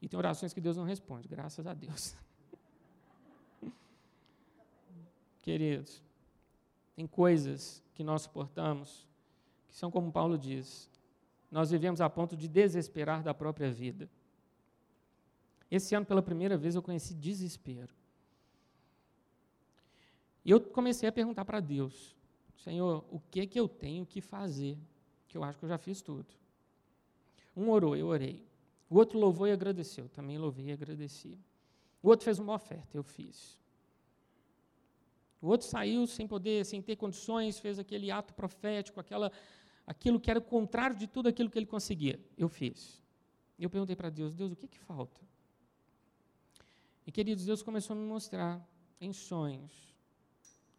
E 0.00 0.08
tem 0.08 0.18
orações 0.18 0.54
que 0.54 0.60
Deus 0.60 0.76
não 0.76 0.84
responde, 0.84 1.28
graças 1.28 1.66
a 1.66 1.74
Deus. 1.74 2.16
queridos, 5.44 6.02
tem 6.96 7.06
coisas 7.06 7.82
que 7.92 8.02
nós 8.02 8.22
suportamos 8.22 9.06
que 9.68 9.76
são 9.76 9.90
como 9.90 10.10
Paulo 10.10 10.38
diz. 10.38 10.88
Nós 11.50 11.70
vivemos 11.70 12.00
a 12.00 12.08
ponto 12.08 12.34
de 12.34 12.48
desesperar 12.48 13.22
da 13.22 13.34
própria 13.34 13.70
vida. 13.70 14.08
Esse 15.70 15.94
ano, 15.94 16.06
pela 16.06 16.22
primeira 16.22 16.56
vez, 16.56 16.74
eu 16.74 16.82
conheci 16.82 17.12
desespero. 17.12 17.92
E 20.44 20.50
eu 20.50 20.60
comecei 20.60 21.08
a 21.08 21.12
perguntar 21.12 21.44
para 21.44 21.60
Deus: 21.60 22.16
Senhor, 22.56 23.04
o 23.10 23.20
que 23.30 23.40
é 23.40 23.46
que 23.46 23.60
eu 23.60 23.68
tenho 23.68 24.06
que 24.06 24.20
fazer? 24.20 24.78
Que 25.28 25.36
eu 25.36 25.44
acho 25.44 25.58
que 25.58 25.64
eu 25.64 25.68
já 25.68 25.76
fiz 25.78 26.00
tudo. 26.00 26.32
Um 27.54 27.68
orou, 27.68 27.94
eu 27.94 28.06
orei. 28.06 28.42
O 28.88 28.96
outro 28.96 29.18
louvou 29.18 29.46
e 29.46 29.52
agradeceu, 29.52 30.08
também 30.08 30.38
louvei 30.38 30.66
e 30.66 30.72
agradeci. 30.72 31.38
O 32.02 32.08
outro 32.08 32.24
fez 32.24 32.38
uma 32.38 32.54
oferta, 32.54 32.96
eu 32.96 33.02
fiz. 33.02 33.58
O 35.44 35.48
outro 35.48 35.66
saiu 35.66 36.06
sem 36.06 36.26
poder, 36.26 36.64
sem 36.64 36.80
ter 36.80 36.96
condições, 36.96 37.58
fez 37.58 37.78
aquele 37.78 38.10
ato 38.10 38.32
profético, 38.32 38.98
aquela, 38.98 39.30
aquilo 39.86 40.18
que 40.18 40.30
era 40.30 40.38
o 40.38 40.42
contrário 40.42 40.96
de 40.96 41.06
tudo 41.06 41.28
aquilo 41.28 41.50
que 41.50 41.58
ele 41.58 41.66
conseguia. 41.66 42.18
Eu 42.34 42.48
fiz. 42.48 43.02
Eu 43.58 43.68
perguntei 43.68 43.94
para 43.94 44.08
Deus, 44.08 44.34
Deus, 44.34 44.52
o 44.52 44.56
que, 44.56 44.66
que 44.66 44.78
falta? 44.78 45.20
E, 47.06 47.12
queridos, 47.12 47.44
Deus 47.44 47.62
começou 47.62 47.94
a 47.94 47.98
me 47.98 48.06
mostrar 48.06 48.66
em 48.98 49.12
sonhos 49.12 49.94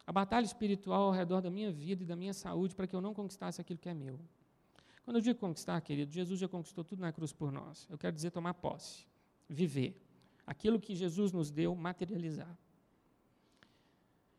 a 0.04 0.10
batalha 0.10 0.44
espiritual 0.44 1.04
ao 1.04 1.12
redor 1.12 1.40
da 1.40 1.50
minha 1.50 1.70
vida 1.70 2.02
e 2.02 2.06
da 2.06 2.16
minha 2.16 2.34
saúde 2.34 2.74
para 2.74 2.88
que 2.88 2.96
eu 2.96 3.00
não 3.00 3.14
conquistasse 3.14 3.60
aquilo 3.60 3.78
que 3.78 3.88
é 3.88 3.94
meu. 3.94 4.18
Quando 5.04 5.18
eu 5.18 5.22
digo 5.22 5.38
conquistar, 5.38 5.80
querido, 5.80 6.10
Jesus 6.10 6.40
já 6.40 6.48
conquistou 6.48 6.82
tudo 6.82 6.98
na 6.98 7.12
cruz 7.12 7.32
por 7.32 7.52
nós. 7.52 7.86
Eu 7.88 7.96
quero 7.96 8.16
dizer 8.16 8.32
tomar 8.32 8.54
posse, 8.54 9.06
viver. 9.48 9.96
Aquilo 10.44 10.80
que 10.80 10.96
Jesus 10.96 11.30
nos 11.30 11.52
deu, 11.52 11.72
materializar. 11.76 12.58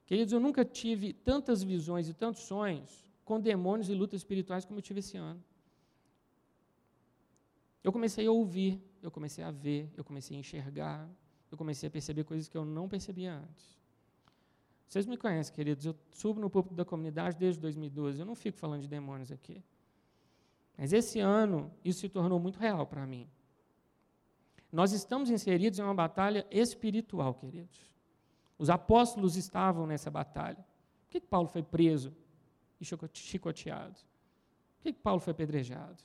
Queridos, 0.07 0.31
eu 0.31 0.39
nunca 0.39 0.63
tive 0.63 1.11
tantas 1.11 1.61
visões 1.61 2.07
e 2.07 2.13
tantos 2.13 2.43
sonhos 2.43 3.05
com 3.25 3.41
demônios 3.41 3.89
e 3.89 3.93
lutas 3.93 4.21
espirituais 4.21 4.63
como 4.63 4.79
eu 4.79 4.81
tive 4.81 5.01
esse 5.01 5.17
ano. 5.17 5.43
Eu 7.83 7.91
comecei 7.91 8.25
a 8.25 8.31
ouvir, 8.31 8.81
eu 9.01 9.11
comecei 9.11 9.43
a 9.43 9.51
ver, 9.51 9.91
eu 9.97 10.05
comecei 10.05 10.37
a 10.37 10.39
enxergar, 10.39 11.09
eu 11.51 11.57
comecei 11.57 11.87
a 11.87 11.91
perceber 11.91 12.23
coisas 12.23 12.47
que 12.47 12.57
eu 12.57 12.63
não 12.63 12.87
percebia 12.87 13.33
antes. 13.33 13.77
Vocês 14.87 15.05
me 15.05 15.17
conhecem, 15.17 15.53
queridos, 15.53 15.85
eu 15.85 15.93
subo 16.13 16.39
no 16.39 16.49
púlpito 16.49 16.73
da 16.73 16.85
comunidade 16.85 17.35
desde 17.37 17.59
2012, 17.59 18.17
eu 18.17 18.25
não 18.25 18.35
fico 18.35 18.57
falando 18.57 18.83
de 18.83 18.87
demônios 18.87 19.29
aqui. 19.29 19.61
Mas 20.77 20.93
esse 20.93 21.19
ano, 21.19 21.69
isso 21.83 21.99
se 21.99 22.07
tornou 22.07 22.39
muito 22.39 22.57
real 22.57 22.87
para 22.87 23.05
mim. 23.05 23.27
Nós 24.71 24.93
estamos 24.93 25.29
inseridos 25.29 25.79
em 25.79 25.81
uma 25.81 25.93
batalha 25.93 26.47
espiritual, 26.49 27.33
queridos. 27.33 27.97
Os 28.57 28.69
apóstolos 28.69 29.35
estavam 29.35 29.85
nessa 29.85 30.09
batalha. 30.09 30.65
Por 31.03 31.11
que, 31.11 31.19
que 31.21 31.27
Paulo 31.27 31.47
foi 31.47 31.63
preso 31.63 32.13
e 32.79 32.85
chicoteado? 33.13 33.95
Por 34.77 34.83
que, 34.83 34.93
que 34.93 34.99
Paulo 34.99 35.19
foi 35.19 35.31
apedrejado? 35.31 35.97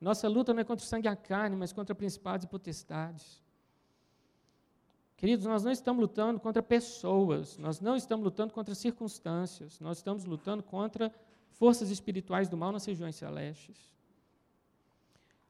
Nossa 0.00 0.28
luta 0.28 0.54
não 0.54 0.60
é 0.60 0.64
contra 0.64 0.84
o 0.84 0.88
sangue 0.88 1.08
e 1.08 1.10
a 1.10 1.16
carne, 1.16 1.56
mas 1.56 1.72
contra 1.72 1.94
principados 1.94 2.44
e 2.44 2.48
potestades. 2.48 3.42
Queridos, 5.16 5.44
nós 5.44 5.64
não 5.64 5.72
estamos 5.72 6.00
lutando 6.00 6.38
contra 6.38 6.62
pessoas, 6.62 7.58
nós 7.58 7.80
não 7.80 7.96
estamos 7.96 8.24
lutando 8.24 8.54
contra 8.54 8.72
circunstâncias, 8.74 9.80
nós 9.80 9.98
estamos 9.98 10.24
lutando 10.24 10.62
contra 10.62 11.12
forças 11.50 11.90
espirituais 11.90 12.48
do 12.48 12.56
mal 12.56 12.70
nas 12.70 12.84
regiões 12.84 13.16
celestes. 13.16 13.92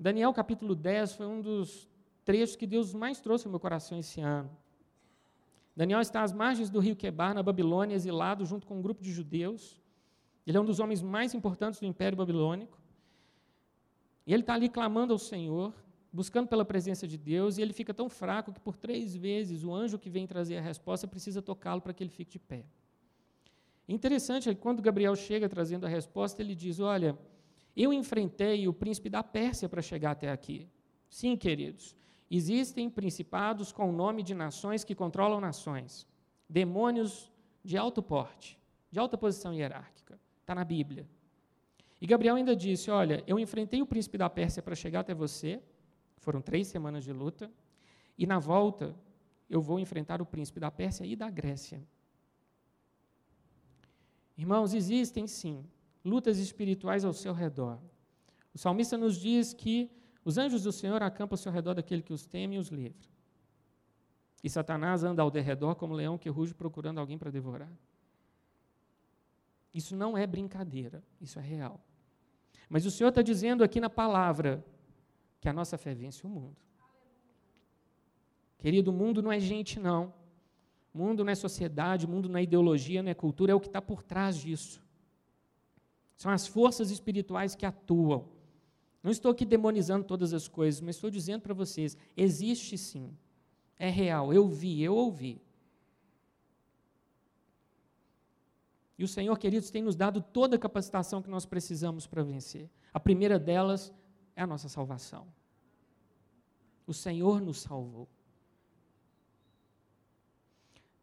Daniel 0.00 0.32
capítulo 0.32 0.74
10 0.74 1.12
foi 1.12 1.26
um 1.26 1.42
dos 1.42 1.86
trechos 2.24 2.56
que 2.56 2.66
Deus 2.66 2.94
mais 2.94 3.20
trouxe 3.20 3.46
ao 3.46 3.50
meu 3.50 3.60
coração 3.60 3.98
esse 3.98 4.22
ano. 4.22 4.50
Daniel 5.78 6.00
está 6.00 6.24
às 6.24 6.32
margens 6.32 6.68
do 6.68 6.80
rio 6.80 6.96
Quebar, 6.96 7.32
na 7.32 7.40
Babilônia, 7.40 7.94
exilado 7.94 8.44
junto 8.44 8.66
com 8.66 8.78
um 8.78 8.82
grupo 8.82 9.00
de 9.00 9.12
judeus. 9.12 9.80
Ele 10.44 10.56
é 10.58 10.60
um 10.60 10.64
dos 10.64 10.80
homens 10.80 11.00
mais 11.00 11.34
importantes 11.34 11.78
do 11.78 11.86
Império 11.86 12.18
Babilônico. 12.18 12.76
E 14.26 14.34
ele 14.34 14.42
está 14.42 14.54
ali 14.54 14.68
clamando 14.68 15.12
ao 15.12 15.20
Senhor, 15.20 15.72
buscando 16.12 16.48
pela 16.48 16.64
presença 16.64 17.06
de 17.06 17.16
Deus, 17.16 17.58
e 17.58 17.62
ele 17.62 17.72
fica 17.72 17.94
tão 17.94 18.08
fraco 18.08 18.52
que 18.52 18.58
por 18.58 18.74
três 18.74 19.14
vezes 19.14 19.62
o 19.62 19.72
anjo 19.72 20.00
que 20.00 20.10
vem 20.10 20.26
trazer 20.26 20.56
a 20.56 20.60
resposta 20.60 21.06
precisa 21.06 21.40
tocá-lo 21.40 21.80
para 21.80 21.94
que 21.94 22.02
ele 22.02 22.10
fique 22.10 22.32
de 22.32 22.40
pé. 22.40 22.64
Interessante 23.88 24.50
é 24.50 24.54
que 24.56 24.60
quando 24.60 24.82
Gabriel 24.82 25.14
chega 25.14 25.48
trazendo 25.48 25.86
a 25.86 25.88
resposta, 25.88 26.42
ele 26.42 26.56
diz: 26.56 26.80
Olha, 26.80 27.16
eu 27.76 27.92
enfrentei 27.92 28.66
o 28.66 28.72
príncipe 28.74 29.08
da 29.08 29.22
Pérsia 29.22 29.68
para 29.68 29.80
chegar 29.80 30.10
até 30.10 30.28
aqui. 30.28 30.68
Sim, 31.08 31.36
queridos, 31.36 31.94
existem 32.30 32.90
principados 32.90 33.72
com 33.72 33.88
o 33.88 33.92
nome 33.92 34.22
de 34.22 34.34
nações 34.34 34.84
que 34.84 34.94
controlam 34.94 35.40
nações, 35.40 36.06
demônios 36.48 37.30
de 37.64 37.76
alto 37.76 38.02
porte, 38.02 38.58
de 38.90 38.98
alta 38.98 39.16
posição 39.16 39.52
hierárquica. 39.52 40.18
Está 40.40 40.54
na 40.54 40.64
Bíblia. 40.64 41.06
E 42.00 42.06
Gabriel 42.06 42.36
ainda 42.36 42.54
disse: 42.54 42.90
Olha, 42.90 43.22
eu 43.26 43.38
enfrentei 43.38 43.82
o 43.82 43.86
príncipe 43.86 44.16
da 44.16 44.30
Pérsia 44.30 44.62
para 44.62 44.74
chegar 44.74 45.00
até 45.00 45.14
você, 45.14 45.62
foram 46.18 46.40
três 46.40 46.68
semanas 46.68 47.04
de 47.04 47.12
luta, 47.12 47.50
e 48.16 48.26
na 48.26 48.38
volta 48.38 48.94
eu 49.48 49.60
vou 49.60 49.78
enfrentar 49.78 50.20
o 50.20 50.26
príncipe 50.26 50.60
da 50.60 50.70
Pérsia 50.70 51.04
e 51.04 51.16
da 51.16 51.30
Grécia. 51.30 51.82
Irmãos, 54.36 54.72
existem 54.72 55.26
sim 55.26 55.64
lutas 56.04 56.38
espirituais 56.38 57.04
ao 57.04 57.12
seu 57.12 57.32
redor. 57.32 57.78
O 58.54 58.58
salmista 58.58 58.96
nos 58.96 59.16
diz 59.16 59.52
que 59.52 59.90
os 60.28 60.36
anjos 60.36 60.62
do 60.62 60.70
Senhor 60.70 61.02
acampam 61.02 61.38
ao 61.46 61.50
redor 61.50 61.72
daquele 61.72 62.02
que 62.02 62.12
os 62.12 62.26
teme 62.26 62.56
e 62.56 62.58
os 62.58 62.68
livra. 62.68 63.08
E 64.44 64.50
Satanás 64.50 65.02
anda 65.02 65.22
ao 65.22 65.30
derredor 65.30 65.74
como 65.74 65.94
leão 65.94 66.18
que 66.18 66.28
ruge 66.28 66.52
procurando 66.52 66.98
alguém 66.98 67.16
para 67.16 67.30
devorar. 67.30 67.72
Isso 69.72 69.96
não 69.96 70.18
é 70.18 70.26
brincadeira, 70.26 71.02
isso 71.18 71.38
é 71.38 71.42
real. 71.42 71.80
Mas 72.68 72.84
o 72.84 72.90
Senhor 72.90 73.08
está 73.08 73.22
dizendo 73.22 73.64
aqui 73.64 73.80
na 73.80 73.88
palavra 73.88 74.62
que 75.40 75.48
a 75.48 75.52
nossa 75.54 75.78
fé 75.78 75.94
vence 75.94 76.26
o 76.26 76.28
mundo. 76.28 76.58
Querido, 78.58 78.90
o 78.90 78.94
mundo 78.94 79.22
não 79.22 79.32
é 79.32 79.40
gente, 79.40 79.80
não. 79.80 80.12
O 80.92 80.98
mundo 80.98 81.24
não 81.24 81.32
é 81.32 81.34
sociedade, 81.34 82.04
o 82.04 82.08
mundo 82.10 82.28
não 82.28 82.38
é 82.38 82.42
ideologia, 82.42 83.02
não 83.02 83.10
é 83.10 83.14
cultura, 83.14 83.52
é 83.52 83.54
o 83.54 83.60
que 83.60 83.68
está 83.68 83.80
por 83.80 84.02
trás 84.02 84.36
disso. 84.36 84.78
São 86.18 86.30
as 86.30 86.46
forças 86.46 86.90
espirituais 86.90 87.54
que 87.54 87.64
atuam. 87.64 88.36
Não 89.08 89.12
estou 89.12 89.32
aqui 89.32 89.46
demonizando 89.46 90.04
todas 90.04 90.34
as 90.34 90.46
coisas, 90.46 90.82
mas 90.82 90.96
estou 90.96 91.08
dizendo 91.08 91.40
para 91.40 91.54
vocês: 91.54 91.96
existe 92.14 92.76
sim. 92.76 93.16
É 93.78 93.88
real. 93.88 94.34
Eu 94.34 94.46
vi, 94.46 94.82
eu 94.82 94.94
ouvi. 94.94 95.40
E 98.98 99.02
o 99.02 99.08
Senhor, 99.08 99.34
queridos, 99.38 99.70
tem 99.70 99.80
nos 99.82 99.96
dado 99.96 100.20
toda 100.20 100.56
a 100.56 100.58
capacitação 100.58 101.22
que 101.22 101.30
nós 101.30 101.46
precisamos 101.46 102.06
para 102.06 102.22
vencer. 102.22 102.68
A 102.92 103.00
primeira 103.00 103.38
delas 103.38 103.90
é 104.36 104.42
a 104.42 104.46
nossa 104.46 104.68
salvação. 104.68 105.26
O 106.86 106.92
Senhor 106.92 107.40
nos 107.40 107.62
salvou. 107.62 108.06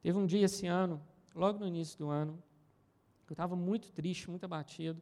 Teve 0.03 0.19
um 0.19 0.27
dia 0.27 0.45
esse 0.45 0.67
ano, 0.67 1.01
logo 1.33 1.57
no 1.57 1.65
início 1.65 1.97
do 1.97 2.07
ano, 2.12 2.38
que 3.25 3.31
eu 3.31 3.33
estava 3.33 3.55
muito 3.55 3.91
triste, 3.91 4.29
muito 4.29 4.43
abatido. 4.43 5.01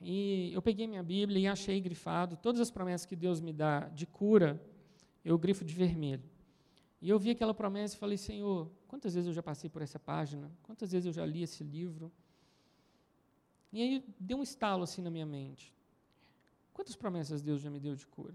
E 0.00 0.52
eu 0.52 0.60
peguei 0.60 0.86
minha 0.86 1.02
Bíblia 1.02 1.38
e 1.38 1.46
achei 1.46 1.80
grifado 1.80 2.36
todas 2.36 2.60
as 2.60 2.70
promessas 2.70 3.06
que 3.06 3.16
Deus 3.16 3.40
me 3.40 3.52
dá 3.52 3.88
de 3.88 4.06
cura, 4.06 4.62
eu 5.24 5.38
grifo 5.38 5.64
de 5.64 5.74
vermelho. 5.74 6.22
E 7.00 7.08
eu 7.08 7.18
vi 7.18 7.30
aquela 7.30 7.54
promessa 7.54 7.94
e 7.94 7.98
falei, 7.98 8.16
Senhor, 8.16 8.70
quantas 8.88 9.14
vezes 9.14 9.28
eu 9.28 9.34
já 9.34 9.42
passei 9.42 9.68
por 9.68 9.82
essa 9.82 9.98
página? 9.98 10.50
Quantas 10.62 10.92
vezes 10.92 11.06
eu 11.06 11.12
já 11.12 11.24
li 11.24 11.42
esse 11.42 11.62
livro? 11.62 12.10
E 13.72 13.82
aí 13.82 14.04
deu 14.18 14.38
um 14.38 14.42
estalo 14.42 14.82
assim 14.82 15.02
na 15.02 15.10
minha 15.10 15.26
mente. 15.26 15.74
Quantas 16.72 16.96
promessas 16.96 17.42
Deus 17.42 17.60
já 17.60 17.70
me 17.70 17.80
deu 17.80 17.94
de 17.94 18.06
cura? 18.06 18.34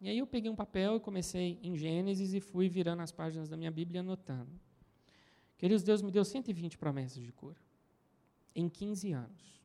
E 0.00 0.08
aí 0.08 0.18
eu 0.18 0.26
peguei 0.26 0.50
um 0.50 0.56
papel 0.56 0.96
e 0.96 1.00
comecei 1.00 1.58
em 1.62 1.76
Gênesis 1.76 2.32
e 2.32 2.40
fui 2.40 2.68
virando 2.68 3.02
as 3.02 3.12
páginas 3.12 3.48
da 3.48 3.56
minha 3.56 3.70
Bíblia 3.70 4.00
anotando. 4.00 4.50
Queridos, 5.58 5.82
Deus 5.82 6.00
me 6.00 6.10
deu 6.10 6.24
120 6.24 6.78
promessas 6.78 7.22
de 7.22 7.30
cura. 7.32 7.60
Em 8.54 8.66
15 8.66 9.12
anos. 9.12 9.59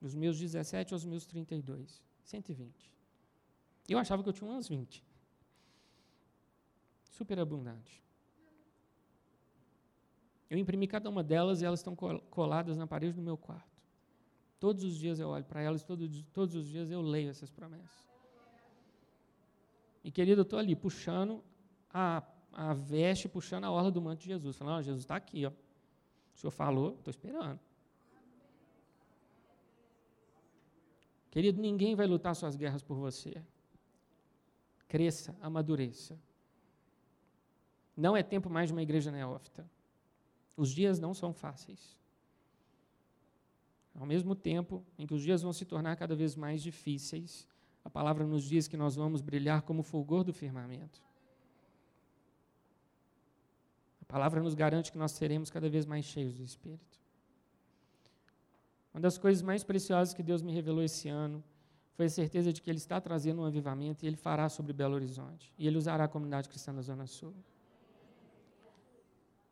Dos 0.00 0.14
meus 0.14 0.38
17 0.38 0.94
aos 0.94 1.04
meus 1.04 1.26
32. 1.26 2.02
120. 2.24 2.90
Eu 3.88 3.98
achava 3.98 4.22
que 4.22 4.28
eu 4.28 4.32
tinha 4.32 4.50
umas 4.50 4.68
20. 4.68 5.04
Super 7.04 7.38
abundante. 7.38 8.02
Eu 10.48 10.58
imprimi 10.58 10.86
cada 10.86 11.08
uma 11.08 11.22
delas 11.22 11.60
e 11.60 11.64
elas 11.64 11.80
estão 11.80 11.94
coladas 11.94 12.76
na 12.76 12.86
parede 12.86 13.14
do 13.14 13.22
meu 13.22 13.36
quarto. 13.36 13.84
Todos 14.58 14.82
os 14.84 14.96
dias 14.96 15.20
eu 15.20 15.28
olho 15.28 15.44
para 15.44 15.60
elas, 15.62 15.82
todos, 15.84 16.24
todos 16.32 16.54
os 16.54 16.66
dias 16.66 16.90
eu 16.90 17.00
leio 17.00 17.30
essas 17.30 17.50
promessas. 17.50 18.08
E 20.02 20.10
querido, 20.10 20.40
eu 20.40 20.42
estou 20.42 20.58
ali 20.58 20.74
puxando 20.74 21.42
a 21.92 22.22
a 22.52 22.72
veste 22.74 23.28
puxando 23.28 23.64
a 23.64 23.70
orla 23.70 23.90
do 23.90 24.00
manto 24.00 24.20
de 24.20 24.26
Jesus. 24.26 24.56
Falando, 24.56 24.78
oh, 24.78 24.82
Jesus 24.82 25.04
está 25.04 25.16
aqui, 25.16 25.46
ó. 25.46 25.50
O 25.50 26.38
Senhor 26.38 26.50
falou, 26.50 26.94
estou 26.94 27.10
esperando. 27.10 27.60
Querido, 31.30 31.60
ninguém 31.60 31.94
vai 31.94 32.06
lutar 32.06 32.34
suas 32.34 32.56
guerras 32.56 32.82
por 32.82 32.96
você. 32.96 33.42
Cresça, 34.88 35.36
amadureça. 35.40 36.18
Não 37.96 38.16
é 38.16 38.22
tempo 38.22 38.50
mais 38.50 38.68
de 38.68 38.72
uma 38.72 38.82
igreja 38.82 39.10
neófita. 39.10 39.68
Os 40.56 40.70
dias 40.70 40.98
não 40.98 41.14
são 41.14 41.32
fáceis. 41.32 41.96
Ao 43.94 44.06
mesmo 44.06 44.34
tempo 44.34 44.84
em 44.98 45.06
que 45.06 45.14
os 45.14 45.22
dias 45.22 45.42
vão 45.42 45.52
se 45.52 45.64
tornar 45.64 45.96
cada 45.96 46.14
vez 46.14 46.34
mais 46.34 46.62
difíceis, 46.62 47.46
a 47.84 47.90
palavra 47.90 48.26
nos 48.26 48.44
diz 48.44 48.66
que 48.66 48.76
nós 48.76 48.96
vamos 48.96 49.20
brilhar 49.20 49.62
como 49.62 49.80
o 49.80 49.84
fulgor 49.84 50.24
do 50.24 50.32
firmamento 50.32 51.02
palavra 54.10 54.42
nos 54.42 54.54
garante 54.54 54.90
que 54.90 54.98
nós 54.98 55.12
seremos 55.12 55.50
cada 55.50 55.68
vez 55.70 55.86
mais 55.86 56.04
cheios 56.04 56.34
do 56.34 56.42
Espírito. 56.42 56.99
Uma 58.92 59.00
das 59.00 59.16
coisas 59.16 59.42
mais 59.42 59.62
preciosas 59.62 60.12
que 60.12 60.22
Deus 60.22 60.42
me 60.42 60.52
revelou 60.52 60.82
esse 60.82 61.08
ano 61.08 61.42
foi 61.92 62.06
a 62.06 62.10
certeza 62.10 62.52
de 62.52 62.60
que 62.60 62.70
Ele 62.70 62.78
está 62.78 63.00
trazendo 63.00 63.42
um 63.42 63.44
avivamento 63.44 64.04
e 64.04 64.08
Ele 64.08 64.16
fará 64.16 64.48
sobre 64.48 64.72
Belo 64.72 64.94
Horizonte. 64.94 65.52
E 65.58 65.66
Ele 65.66 65.76
usará 65.76 66.04
a 66.04 66.08
comunidade 66.08 66.48
cristã 66.48 66.74
da 66.74 66.82
Zona 66.82 67.06
Sul. 67.06 67.34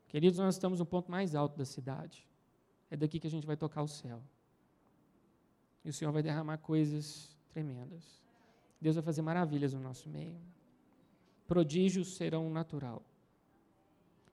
Queridos, 0.09 0.39
nós 0.39 0.55
estamos 0.55 0.79
no 0.79 0.87
ponto 0.87 1.11
mais 1.11 1.35
alto 1.35 1.57
da 1.57 1.65
cidade. 1.65 2.27
É 2.91 2.97
daqui 2.97 3.21
que 3.21 3.27
a 3.27 3.31
gente 3.31 3.47
vai 3.47 3.57
tocar 3.57 3.83
o 3.83 3.89
céu. 3.89 4.23
E 5.85 5.91
o 5.91 5.93
Senhor 5.93 6.11
vai 6.11 6.23
derramar 6.23 6.59
coisas 6.59 7.37
tremendas. 7.51 8.23
Deus 8.81 8.97
vai 8.97 9.05
fazer 9.05 9.23
maravilhas 9.23 9.75
no 9.75 9.81
nosso 9.81 10.09
meio. 10.09 10.41
Prodígios 11.47 12.17
serão 12.17 12.49
natural. 12.51 13.03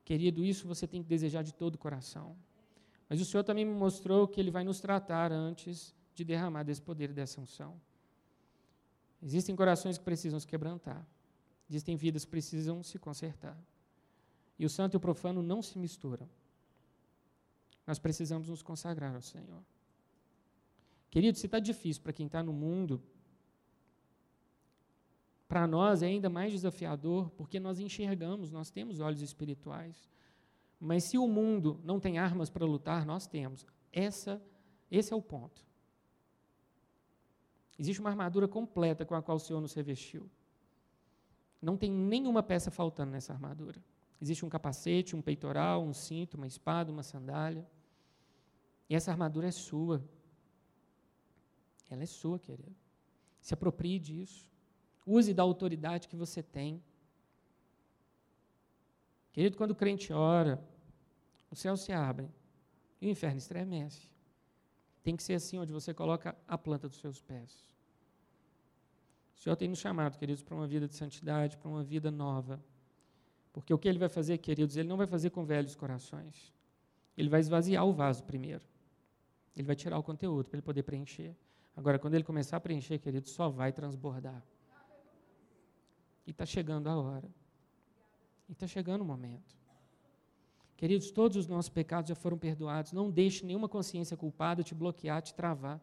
Querido, 0.04 0.44
isso 0.44 0.68
você 0.68 0.88
tem 0.88 1.02
que 1.02 1.10
desejar 1.10 1.44
de 1.44 1.54
todo 1.54 1.76
o 1.76 1.78
coração. 1.78 2.36
Mas 3.10 3.22
o 3.22 3.26
Senhor 3.26 3.44
também 3.44 3.66
me 3.66 3.74
mostrou 3.74 4.28
que 4.28 4.40
Ele 4.40 4.52
vai 4.52 4.64
nos 4.64 4.80
tratar 4.80 5.32
antes 5.32 5.94
de 6.14 6.24
derramar 6.24 6.64
desse 6.64 6.82
poder 6.82 7.10
e 7.10 7.14
dessa 7.14 7.40
unção. 7.40 7.80
Existem 9.22 9.56
corações 9.56 9.98
que 9.98 10.04
precisam 10.04 10.40
se 10.40 10.48
quebrantar. 10.48 11.06
Existem 11.70 11.96
vidas 11.96 12.26
que 12.26 12.32
precisam 12.32 12.84
se 12.84 12.98
consertar. 13.00 13.58
E 14.58 14.66
o 14.66 14.70
santo 14.70 14.94
e 14.96 14.98
o 14.98 15.00
profano 15.00 15.42
não 15.42 15.62
se 15.62 15.78
misturam. 15.78 16.30
Nós 17.86 18.00
precisamos 18.00 18.50
nos 18.50 18.62
consagrar 18.62 19.14
ao 19.14 19.22
Senhor. 19.22 19.64
Querido, 21.10 21.38
se 21.38 21.46
está 21.46 21.60
difícil 21.60 22.02
para 22.02 22.14
quem 22.14 22.26
está 22.26 22.42
no 22.42 22.54
mundo, 22.54 23.02
para 25.48 25.68
nós 25.68 26.02
é 26.02 26.08
ainda 26.08 26.30
mais 26.30 26.52
desafiador, 26.52 27.30
porque 27.32 27.60
nós 27.60 27.80
enxergamos, 27.80 28.52
nós 28.52 28.70
temos 28.70 29.00
olhos 29.00 29.22
espirituais. 29.22 30.10
Mas 30.80 31.06
se 31.06 31.18
o 31.18 31.28
mundo 31.28 31.80
não 31.84 32.00
tem 32.00 32.18
armas 32.18 32.50
para 32.50 32.66
lutar, 32.66 33.06
nós 33.06 33.28
temos. 33.28 33.66
Essa, 33.92 34.42
esse 34.92 35.14
é 35.14 35.16
o 35.16 35.22
ponto. 35.22 35.66
Existe 37.78 38.00
uma 38.00 38.10
armadura 38.10 38.48
completa 38.48 39.06
com 39.06 39.16
a 39.16 39.22
qual 39.22 39.38
o 39.38 39.40
Senhor 39.40 39.60
nos 39.60 39.74
revestiu. 39.74 40.30
Não 41.62 41.76
tem 41.76 41.92
nenhuma 41.92 42.44
peça 42.44 42.70
faltando 42.72 43.12
nessa 43.12 43.34
armadura. 43.34 43.84
Existe 44.22 44.46
um 44.46 44.50
capacete, 44.50 45.16
um 45.16 45.22
peitoral, 45.22 45.84
um 45.84 45.94
cinto, 45.94 46.36
uma 46.36 46.48
espada, 46.48 46.92
uma 46.92 47.04
sandália. 47.04 47.68
E 48.90 48.96
essa 48.96 49.12
armadura 49.12 49.48
é 49.48 49.52
sua. 49.52 50.04
Ela 51.90 52.04
é 52.04 52.06
sua, 52.06 52.40
querido. 52.40 52.76
Se 53.42 53.54
aproprie 53.54 54.00
disso. 54.00 54.48
Use 55.06 55.34
da 55.34 55.44
autoridade 55.44 56.08
que 56.08 56.16
você 56.16 56.42
tem. 56.42 56.82
Querido, 59.36 59.58
quando 59.58 59.72
o 59.72 59.76
crente 59.76 60.14
ora, 60.14 60.64
o 61.52 61.58
céu 61.58 61.76
se 61.76 61.92
abre 61.92 62.30
e 63.02 63.08
o 63.08 63.10
inferno 63.10 63.38
estremece. 63.38 64.10
Tem 65.04 65.14
que 65.14 65.22
ser 65.22 65.34
assim, 65.34 65.60
onde 65.60 65.74
você 65.74 65.94
coloca 65.94 66.34
a 66.48 66.58
planta 66.58 66.88
dos 66.88 67.00
seus 67.00 67.20
pés. 67.20 67.70
O 69.36 69.40
Senhor 69.42 69.58
tem 69.58 69.68
nos 69.68 69.80
chamado, 69.80 70.18
queridos, 70.18 70.42
para 70.42 70.56
uma 70.56 70.66
vida 70.66 70.88
de 70.88 70.96
santidade, 70.96 71.58
para 71.58 71.68
uma 71.68 71.84
vida 71.84 72.10
nova. 72.10 72.64
Porque 73.52 73.74
o 73.74 73.78
que 73.78 73.90
Ele 73.90 74.00
vai 74.00 74.08
fazer, 74.08 74.38
queridos, 74.38 74.78
Ele 74.78 74.88
não 74.88 74.96
vai 74.96 75.06
fazer 75.06 75.32
com 75.32 75.44
velhos 75.44 75.76
corações. 75.76 76.54
Ele 77.18 77.28
vai 77.28 77.42
esvaziar 77.42 77.86
o 77.86 77.92
vaso 77.92 78.24
primeiro. 78.24 78.64
Ele 79.54 79.68
vai 79.68 79.76
tirar 79.76 80.00
o 80.00 80.04
conteúdo 80.04 80.48
para 80.48 80.56
ele 80.56 80.66
poder 80.66 80.84
preencher. 80.84 81.36
Agora, 81.76 82.00
quando 82.00 82.14
ele 82.14 82.24
começar 82.24 82.56
a 82.56 82.62
preencher, 82.62 83.00
queridos, 83.00 83.32
só 83.32 83.50
vai 83.50 83.74
transbordar. 83.74 84.42
E 86.26 86.32
está 86.32 86.46
chegando 86.46 86.88
a 86.88 86.96
hora. 86.96 87.30
E 88.48 88.52
está 88.52 88.68
chegando 88.68 89.02
o 89.02 89.06
momento. 89.06 89.56
Queridos, 90.78 91.10
todos 91.10 91.38
os 91.38 91.48
nossos 91.48 91.70
pecados 91.70 92.10
já 92.10 92.16
foram 92.16 92.38
perdoados. 92.38 92.92
Não 92.92 93.10
deixe 93.10 93.46
nenhuma 93.46 93.70
consciência 93.70 94.18
culpada 94.18 94.64
te 94.64 94.76
bloquear, 94.76 95.22
te 95.22 95.34
travar. 95.34 95.82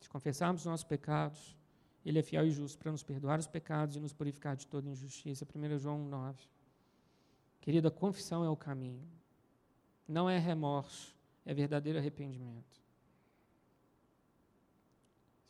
Se 0.00 0.08
confessarmos 0.08 0.62
os 0.62 0.66
nossos 0.66 0.84
pecados, 0.84 1.56
Ele 2.04 2.18
é 2.18 2.22
fiel 2.22 2.46
e 2.46 2.50
justo 2.50 2.78
para 2.78 2.92
nos 2.92 3.02
perdoar 3.02 3.38
os 3.38 3.46
pecados 3.46 3.96
e 3.96 4.00
nos 4.00 4.12
purificar 4.12 4.54
de 4.54 4.66
toda 4.66 4.88
injustiça. 4.88 5.46
1 5.46 5.78
João 5.78 6.04
9. 6.04 6.42
Querido, 7.60 7.88
a 7.88 7.90
confissão 7.90 8.44
é 8.44 8.50
o 8.50 8.56
caminho. 8.56 9.06
Não 10.06 10.28
é 10.28 10.38
remorso, 10.38 11.16
é 11.44 11.54
verdadeiro 11.54 11.98
arrependimento. 11.98 12.79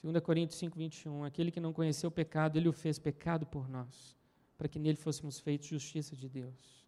2 0.03 0.23
Coríntios 0.23 0.59
5, 0.59 0.79
21. 0.79 1.25
Aquele 1.25 1.51
que 1.51 1.61
não 1.61 1.73
conheceu 1.73 2.09
o 2.09 2.13
pecado, 2.13 2.59
ele 2.59 2.69
o 2.69 2.73
fez 2.73 2.99
pecado 2.99 3.45
por 3.45 3.69
nós, 3.69 4.17
para 4.57 4.69
que 4.69 4.79
nele 4.79 4.97
fôssemos 4.97 5.39
feitos 5.39 5.69
justiça 5.69 6.17
de 6.17 6.29
Deus. 6.29 6.87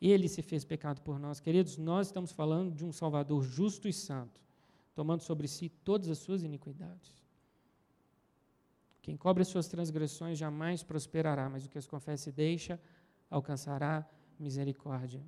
Ele 0.00 0.28
se 0.28 0.42
fez 0.42 0.64
pecado 0.64 1.00
por 1.00 1.18
nós. 1.18 1.40
Queridos, 1.40 1.78
nós 1.78 2.08
estamos 2.08 2.32
falando 2.32 2.74
de 2.74 2.84
um 2.84 2.92
Salvador 2.92 3.42
justo 3.42 3.88
e 3.88 3.92
santo, 3.92 4.42
tomando 4.94 5.22
sobre 5.22 5.46
si 5.46 5.68
todas 5.68 6.08
as 6.08 6.18
suas 6.18 6.42
iniquidades. 6.42 7.24
Quem 9.00 9.16
cobre 9.16 9.42
as 9.42 9.48
suas 9.48 9.68
transgressões 9.68 10.36
jamais 10.36 10.82
prosperará, 10.82 11.48
mas 11.48 11.64
o 11.64 11.68
que 11.68 11.78
as 11.78 11.86
confessa 11.86 12.28
e 12.28 12.32
deixa 12.32 12.80
alcançará 13.30 14.04
misericórdia. 14.38 15.22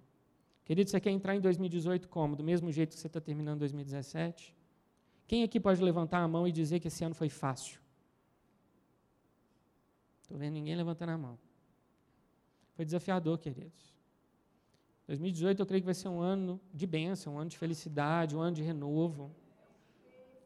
Querido, 0.64 0.90
você 0.90 1.00
quer 1.00 1.10
entrar 1.10 1.34
em 1.36 1.40
2018 1.40 2.08
como? 2.08 2.34
Do 2.34 2.42
mesmo 2.42 2.70
jeito 2.72 2.94
que 2.94 3.00
você 3.00 3.06
está 3.06 3.20
terminando 3.20 3.60
2017? 3.60 4.57
Quem 5.28 5.44
aqui 5.44 5.60
pode 5.60 5.82
levantar 5.82 6.20
a 6.20 6.26
mão 6.26 6.48
e 6.48 6.50
dizer 6.50 6.80
que 6.80 6.88
esse 6.88 7.04
ano 7.04 7.14
foi 7.14 7.28
fácil? 7.28 7.78
Estou 10.22 10.38
vendo 10.38 10.54
ninguém 10.54 10.74
levantando 10.74 11.10
a 11.10 11.18
mão. 11.18 11.38
Foi 12.74 12.84
desafiador, 12.84 13.38
queridos. 13.38 13.94
2018 15.06 15.60
eu 15.60 15.66
creio 15.66 15.82
que 15.82 15.86
vai 15.86 15.94
ser 15.94 16.08
um 16.08 16.20
ano 16.20 16.58
de 16.72 16.86
bênção, 16.86 17.34
um 17.34 17.38
ano 17.38 17.50
de 17.50 17.58
felicidade, 17.58 18.34
um 18.34 18.40
ano 18.40 18.56
de 18.56 18.62
renovo. 18.62 19.30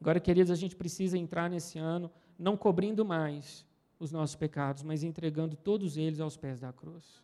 Agora, 0.01 0.19
queridos, 0.19 0.51
a 0.51 0.57
gente 0.57 0.75
precisa 0.75 1.17
entrar 1.17 1.49
nesse 1.49 1.79
ano 1.79 2.11
não 2.37 2.57
cobrindo 2.57 3.05
mais 3.05 3.65
os 4.01 4.11
nossos 4.11 4.35
pecados, 4.35 4.83
mas 4.83 5.05
entregando 5.05 5.55
todos 5.55 5.97
eles 5.97 6.19
aos 6.19 6.37
pés 6.37 6.59
da 6.59 6.73
cruz. 6.73 7.23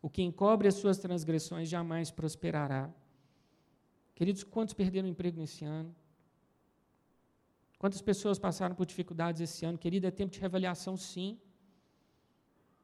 O 0.00 0.08
que 0.08 0.22
encobre 0.22 0.68
as 0.68 0.74
suas 0.74 0.96
transgressões 0.96 1.68
jamais 1.68 2.10
prosperará. 2.10 2.90
Queridos, 4.14 4.42
quantos 4.42 4.72
perderam 4.72 5.06
emprego 5.06 5.38
nesse 5.38 5.62
ano? 5.66 5.94
Quantas 7.78 8.00
pessoas 8.00 8.38
passaram 8.38 8.74
por 8.74 8.86
dificuldades 8.86 9.40
esse 9.40 9.64
ano? 9.64 9.76
Querido, 9.76 10.06
é 10.06 10.10
tempo 10.10 10.32
de 10.32 10.40
reavaliação, 10.40 10.96
sim. 10.96 11.38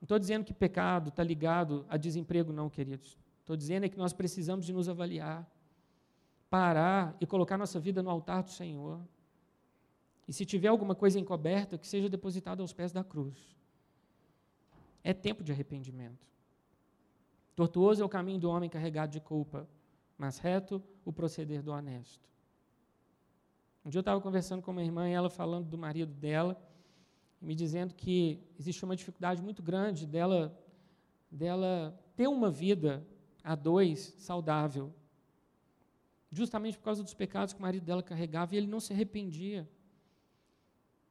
Não 0.01 0.05
estou 0.05 0.19
dizendo 0.19 0.45
que 0.45 0.53
pecado 0.53 1.09
está 1.09 1.23
ligado 1.23 1.87
a 1.89 1.97
desemprego, 1.97 2.53
não, 2.53 2.69
queridos. 2.69 3.19
Estou 3.41 3.57
dizendo 3.57 3.87
é 3.87 3.89
que 3.89 3.97
nós 3.97 4.13
precisamos 4.13 4.67
de 4.67 4.73
nos 4.73 4.89
avaliar, 4.89 5.49
parar 6.51 7.17
e 7.21 7.27
colocar 7.27 7.57
nossa 7.57 7.81
vida 7.81 8.03
no 8.03 8.11
altar 8.11 8.43
do 8.43 8.51
Senhor. 8.51 9.01
E 10.29 10.33
se 10.33 10.45
tiver 10.45 10.69
alguma 10.69 10.95
coisa 10.95 11.19
encoberta, 11.19 11.79
que 11.79 11.87
seja 11.87 12.09
depositada 12.09 12.63
aos 12.63 12.73
pés 12.73 12.93
da 12.93 13.03
cruz. 13.03 13.57
É 15.03 15.13
tempo 15.13 15.43
de 15.43 15.51
arrependimento. 15.51 16.27
Tortuoso 17.57 18.03
é 18.03 18.05
o 18.05 18.09
caminho 18.09 18.39
do 18.39 18.49
homem 18.49 18.71
carregado 18.71 19.13
de 19.13 19.21
culpa, 19.21 19.69
mas 20.17 20.39
reto 20.39 20.83
o 21.05 21.13
proceder 21.13 21.63
do 21.63 21.73
honesto. 21.73 22.29
Um 23.85 23.91
dia 23.91 23.99
eu 23.99 24.03
estava 24.03 24.21
conversando 24.21 24.63
com 24.63 24.71
uma 24.71 24.83
irmã 24.83 25.09
e 25.09 25.13
ela 25.13 25.29
falando 25.29 25.69
do 25.69 25.77
marido 25.77 26.15
dela, 26.15 26.57
me 27.41 27.55
dizendo 27.55 27.95
que 27.95 28.39
existe 28.57 28.85
uma 28.85 28.95
dificuldade 28.95 29.43
muito 29.43 29.61
grande 29.61 30.07
dela, 30.07 30.57
dela 31.29 31.99
ter 32.15 32.29
uma 32.29 32.49
vida 32.49 33.05
a 33.43 33.57
dois 33.57 34.15
saudável, 34.19 34.95
justamente 36.31 36.79
por 36.79 36.85
causa 36.85 37.03
dos 37.03 37.13
pecados 37.13 37.53
que 37.53 37.59
o 37.59 37.63
marido 37.63 37.85
dela 37.85 38.05
carregava 38.05 38.55
e 38.55 38.59
ele 38.59 38.69
não 38.69 38.79
se 38.79 38.93
arrependia. 38.93 39.69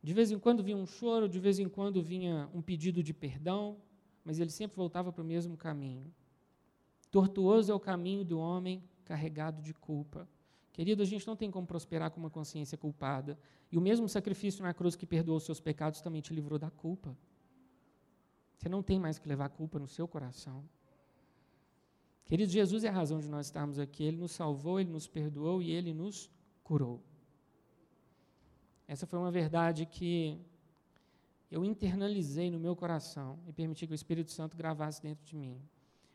De 0.01 0.13
vez 0.13 0.31
em 0.31 0.39
quando 0.39 0.63
vinha 0.63 0.77
um 0.77 0.85
choro, 0.85 1.27
de 1.27 1.39
vez 1.39 1.59
em 1.59 1.67
quando 1.67 2.01
vinha 2.01 2.49
um 2.53 2.61
pedido 2.61 3.03
de 3.03 3.13
perdão, 3.13 3.77
mas 4.23 4.39
ele 4.39 4.49
sempre 4.49 4.77
voltava 4.77 5.11
para 5.11 5.21
o 5.21 5.25
mesmo 5.25 5.57
caminho. 5.57 6.11
Tortuoso 7.11 7.69
é 7.69 7.75
o 7.75 7.79
caminho 7.79 8.23
do 8.23 8.39
homem 8.39 8.81
carregado 9.03 9.61
de 9.61 9.73
culpa. 9.73 10.27
Querido, 10.73 11.01
a 11.03 11.05
gente 11.05 11.27
não 11.27 11.35
tem 11.35 11.51
como 11.51 11.67
prosperar 11.67 12.11
com 12.11 12.19
uma 12.19 12.29
consciência 12.29 12.77
culpada. 12.77 13.37
E 13.71 13.77
o 13.77 13.81
mesmo 13.81 14.07
sacrifício 14.07 14.63
na 14.63 14.73
cruz 14.73 14.95
que 14.95 15.05
perdoou 15.05 15.37
os 15.37 15.43
seus 15.43 15.59
pecados 15.59 16.01
também 16.01 16.21
te 16.21 16.33
livrou 16.33 16.57
da 16.57 16.69
culpa. 16.69 17.15
Você 18.57 18.69
não 18.69 18.81
tem 18.81 18.99
mais 18.99 19.19
que 19.19 19.27
levar 19.27 19.49
culpa 19.49 19.79
no 19.79 19.87
seu 19.87 20.07
coração. 20.07 20.63
Querido, 22.25 22.49
Jesus 22.49 22.83
é 22.83 22.87
a 22.87 22.91
razão 22.91 23.19
de 23.19 23.27
nós 23.27 23.47
estarmos 23.47 23.77
aqui. 23.79 24.03
Ele 24.03 24.17
nos 24.17 24.31
salvou, 24.31 24.79
ele 24.79 24.89
nos 24.89 25.07
perdoou 25.07 25.61
e 25.61 25.71
ele 25.71 25.93
nos 25.93 26.29
curou. 26.63 27.03
Essa 28.87 29.05
foi 29.05 29.19
uma 29.19 29.31
verdade 29.31 29.85
que 29.85 30.39
eu 31.49 31.65
internalizei 31.65 32.49
no 32.49 32.59
meu 32.59 32.75
coração 32.75 33.39
e 33.45 33.51
permiti 33.51 33.85
que 33.85 33.93
o 33.93 33.95
Espírito 33.95 34.31
Santo 34.31 34.55
gravasse 34.55 35.01
dentro 35.01 35.25
de 35.25 35.35
mim. 35.35 35.61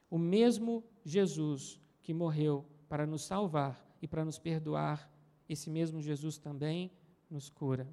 O 0.09 0.19
mesmo 0.19 0.83
Jesus 1.05 1.79
que 2.03 2.15
morreu 2.15 2.65
para 2.89 3.07
nos 3.07 3.25
salvar 3.25 3.86
e 4.01 4.09
para 4.09 4.25
nos 4.25 4.39
perdoar, 4.39 5.11
esse 5.49 5.71
mesmo 5.71 6.01
Jesus 6.01 6.39
também 6.39 6.91
nos 7.31 7.49
cura. 7.49 7.87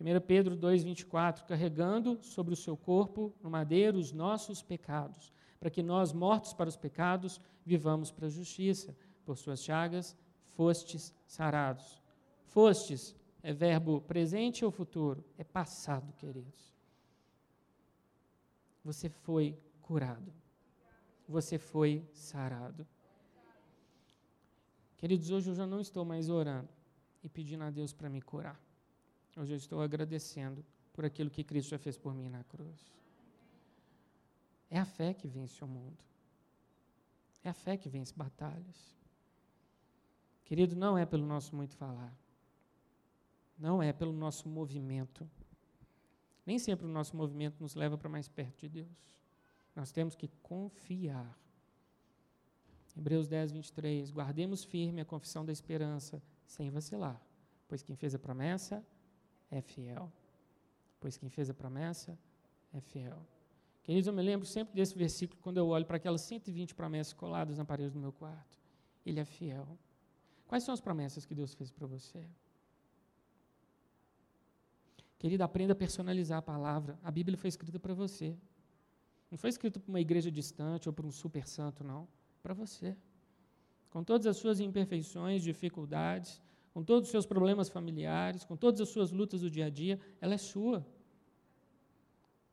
1 0.00 0.20
Pedro 0.26 0.56
2,24, 0.56 1.44
carregando 1.44 2.18
sobre 2.22 2.54
o 2.54 2.56
seu 2.56 2.76
corpo 2.76 3.34
no 3.42 3.50
madeiro 3.50 3.98
os 3.98 4.12
nossos 4.12 4.62
pecados, 4.62 5.32
para 5.58 5.68
que 5.68 5.82
nós, 5.82 6.12
mortos 6.12 6.54
para 6.54 6.68
os 6.68 6.76
pecados, 6.76 7.40
vivamos 7.66 8.10
para 8.10 8.26
a 8.26 8.30
justiça. 8.30 8.96
Por 9.26 9.36
suas 9.36 9.62
chagas 9.62 10.16
fostes 10.60 11.14
sarados. 11.26 12.02
Fostes 12.46 13.14
é 13.42 13.52
verbo 13.52 14.00
presente 14.00 14.64
ou 14.64 14.70
futuro? 14.70 15.24
É 15.38 15.44
passado, 15.44 16.12
queridos. 16.14 16.74
Você 18.84 19.08
foi 19.08 19.56
curado. 19.80 20.32
Você 21.28 21.58
foi 21.58 22.04
sarado. 22.12 22.86
Queridos, 25.00 25.30
hoje 25.30 25.48
eu 25.48 25.54
já 25.54 25.66
não 25.66 25.80
estou 25.80 26.04
mais 26.04 26.28
orando 26.28 26.68
e 27.24 27.28
pedindo 27.30 27.64
a 27.64 27.70
Deus 27.70 27.90
para 27.90 28.10
me 28.10 28.20
curar. 28.20 28.60
Hoje 29.34 29.54
eu 29.54 29.56
estou 29.56 29.80
agradecendo 29.80 30.62
por 30.92 31.06
aquilo 31.06 31.30
que 31.30 31.42
Cristo 31.42 31.70
já 31.70 31.78
fez 31.78 31.96
por 31.96 32.14
mim 32.14 32.28
na 32.28 32.44
cruz. 32.44 32.92
É 34.68 34.78
a 34.78 34.84
fé 34.84 35.14
que 35.14 35.26
vence 35.26 35.64
o 35.64 35.66
mundo. 35.66 36.04
É 37.42 37.48
a 37.48 37.54
fé 37.54 37.78
que 37.78 37.88
vence 37.88 38.12
batalhas. 38.14 38.94
Querido, 40.44 40.76
não 40.76 40.98
é 40.98 41.06
pelo 41.06 41.24
nosso 41.24 41.56
muito 41.56 41.74
falar. 41.76 42.14
Não 43.58 43.82
é 43.82 43.94
pelo 43.94 44.12
nosso 44.12 44.50
movimento. 44.50 45.26
Nem 46.44 46.58
sempre 46.58 46.84
o 46.84 46.90
nosso 46.90 47.16
movimento 47.16 47.58
nos 47.58 47.74
leva 47.74 47.96
para 47.96 48.10
mais 48.10 48.28
perto 48.28 48.60
de 48.60 48.68
Deus. 48.68 49.16
Nós 49.74 49.90
temos 49.92 50.14
que 50.14 50.28
confiar. 50.42 51.38
Hebreus 52.96 53.28
10, 53.28 53.52
23. 53.52 54.10
Guardemos 54.10 54.64
firme 54.64 55.00
a 55.00 55.04
confissão 55.04 55.44
da 55.44 55.52
esperança, 55.52 56.22
sem 56.46 56.70
vacilar, 56.70 57.20
pois 57.68 57.82
quem 57.82 57.96
fez 57.96 58.14
a 58.14 58.18
promessa 58.18 58.84
é 59.50 59.60
fiel. 59.60 60.12
Pois 60.98 61.16
quem 61.16 61.28
fez 61.28 61.48
a 61.48 61.54
promessa 61.54 62.18
é 62.72 62.80
fiel. 62.80 63.26
Queridos, 63.82 64.06
eu 64.06 64.12
me 64.12 64.22
lembro 64.22 64.46
sempre 64.46 64.74
desse 64.74 64.96
versículo 64.96 65.40
quando 65.42 65.56
eu 65.56 65.66
olho 65.68 65.86
para 65.86 65.96
aquelas 65.96 66.20
120 66.20 66.74
promessas 66.74 67.12
coladas 67.12 67.56
na 67.56 67.64
parede 67.64 67.90
do 67.90 67.98
meu 67.98 68.12
quarto. 68.12 68.58
Ele 69.04 69.18
é 69.18 69.24
fiel. 69.24 69.78
Quais 70.46 70.62
são 70.62 70.74
as 70.74 70.80
promessas 70.80 71.24
que 71.24 71.34
Deus 71.34 71.54
fez 71.54 71.70
para 71.70 71.86
você? 71.86 72.24
Querido, 75.18 75.42
aprenda 75.42 75.72
a 75.72 75.76
personalizar 75.76 76.38
a 76.38 76.42
palavra. 76.42 76.98
A 77.02 77.10
Bíblia 77.10 77.36
foi 77.36 77.48
escrita 77.48 77.78
para 77.78 77.94
você. 77.94 78.36
Não 79.30 79.38
foi 79.38 79.50
escrita 79.50 79.78
para 79.78 79.88
uma 79.88 80.00
igreja 80.00 80.30
distante 80.30 80.88
ou 80.88 80.92
para 80.92 81.06
um 81.06 81.10
super 81.10 81.46
santo, 81.46 81.84
não. 81.84 82.08
Para 82.42 82.54
você. 82.54 82.96
Com 83.90 84.04
todas 84.04 84.26
as 84.26 84.36
suas 84.36 84.60
imperfeições, 84.60 85.42
dificuldades, 85.42 86.40
com 86.72 86.82
todos 86.82 87.08
os 87.08 87.10
seus 87.10 87.26
problemas 87.26 87.68
familiares, 87.68 88.44
com 88.44 88.56
todas 88.56 88.80
as 88.80 88.88
suas 88.88 89.10
lutas 89.10 89.40
do 89.40 89.50
dia 89.50 89.66
a 89.66 89.70
dia, 89.70 90.00
ela 90.20 90.34
é 90.34 90.38
sua 90.38 90.86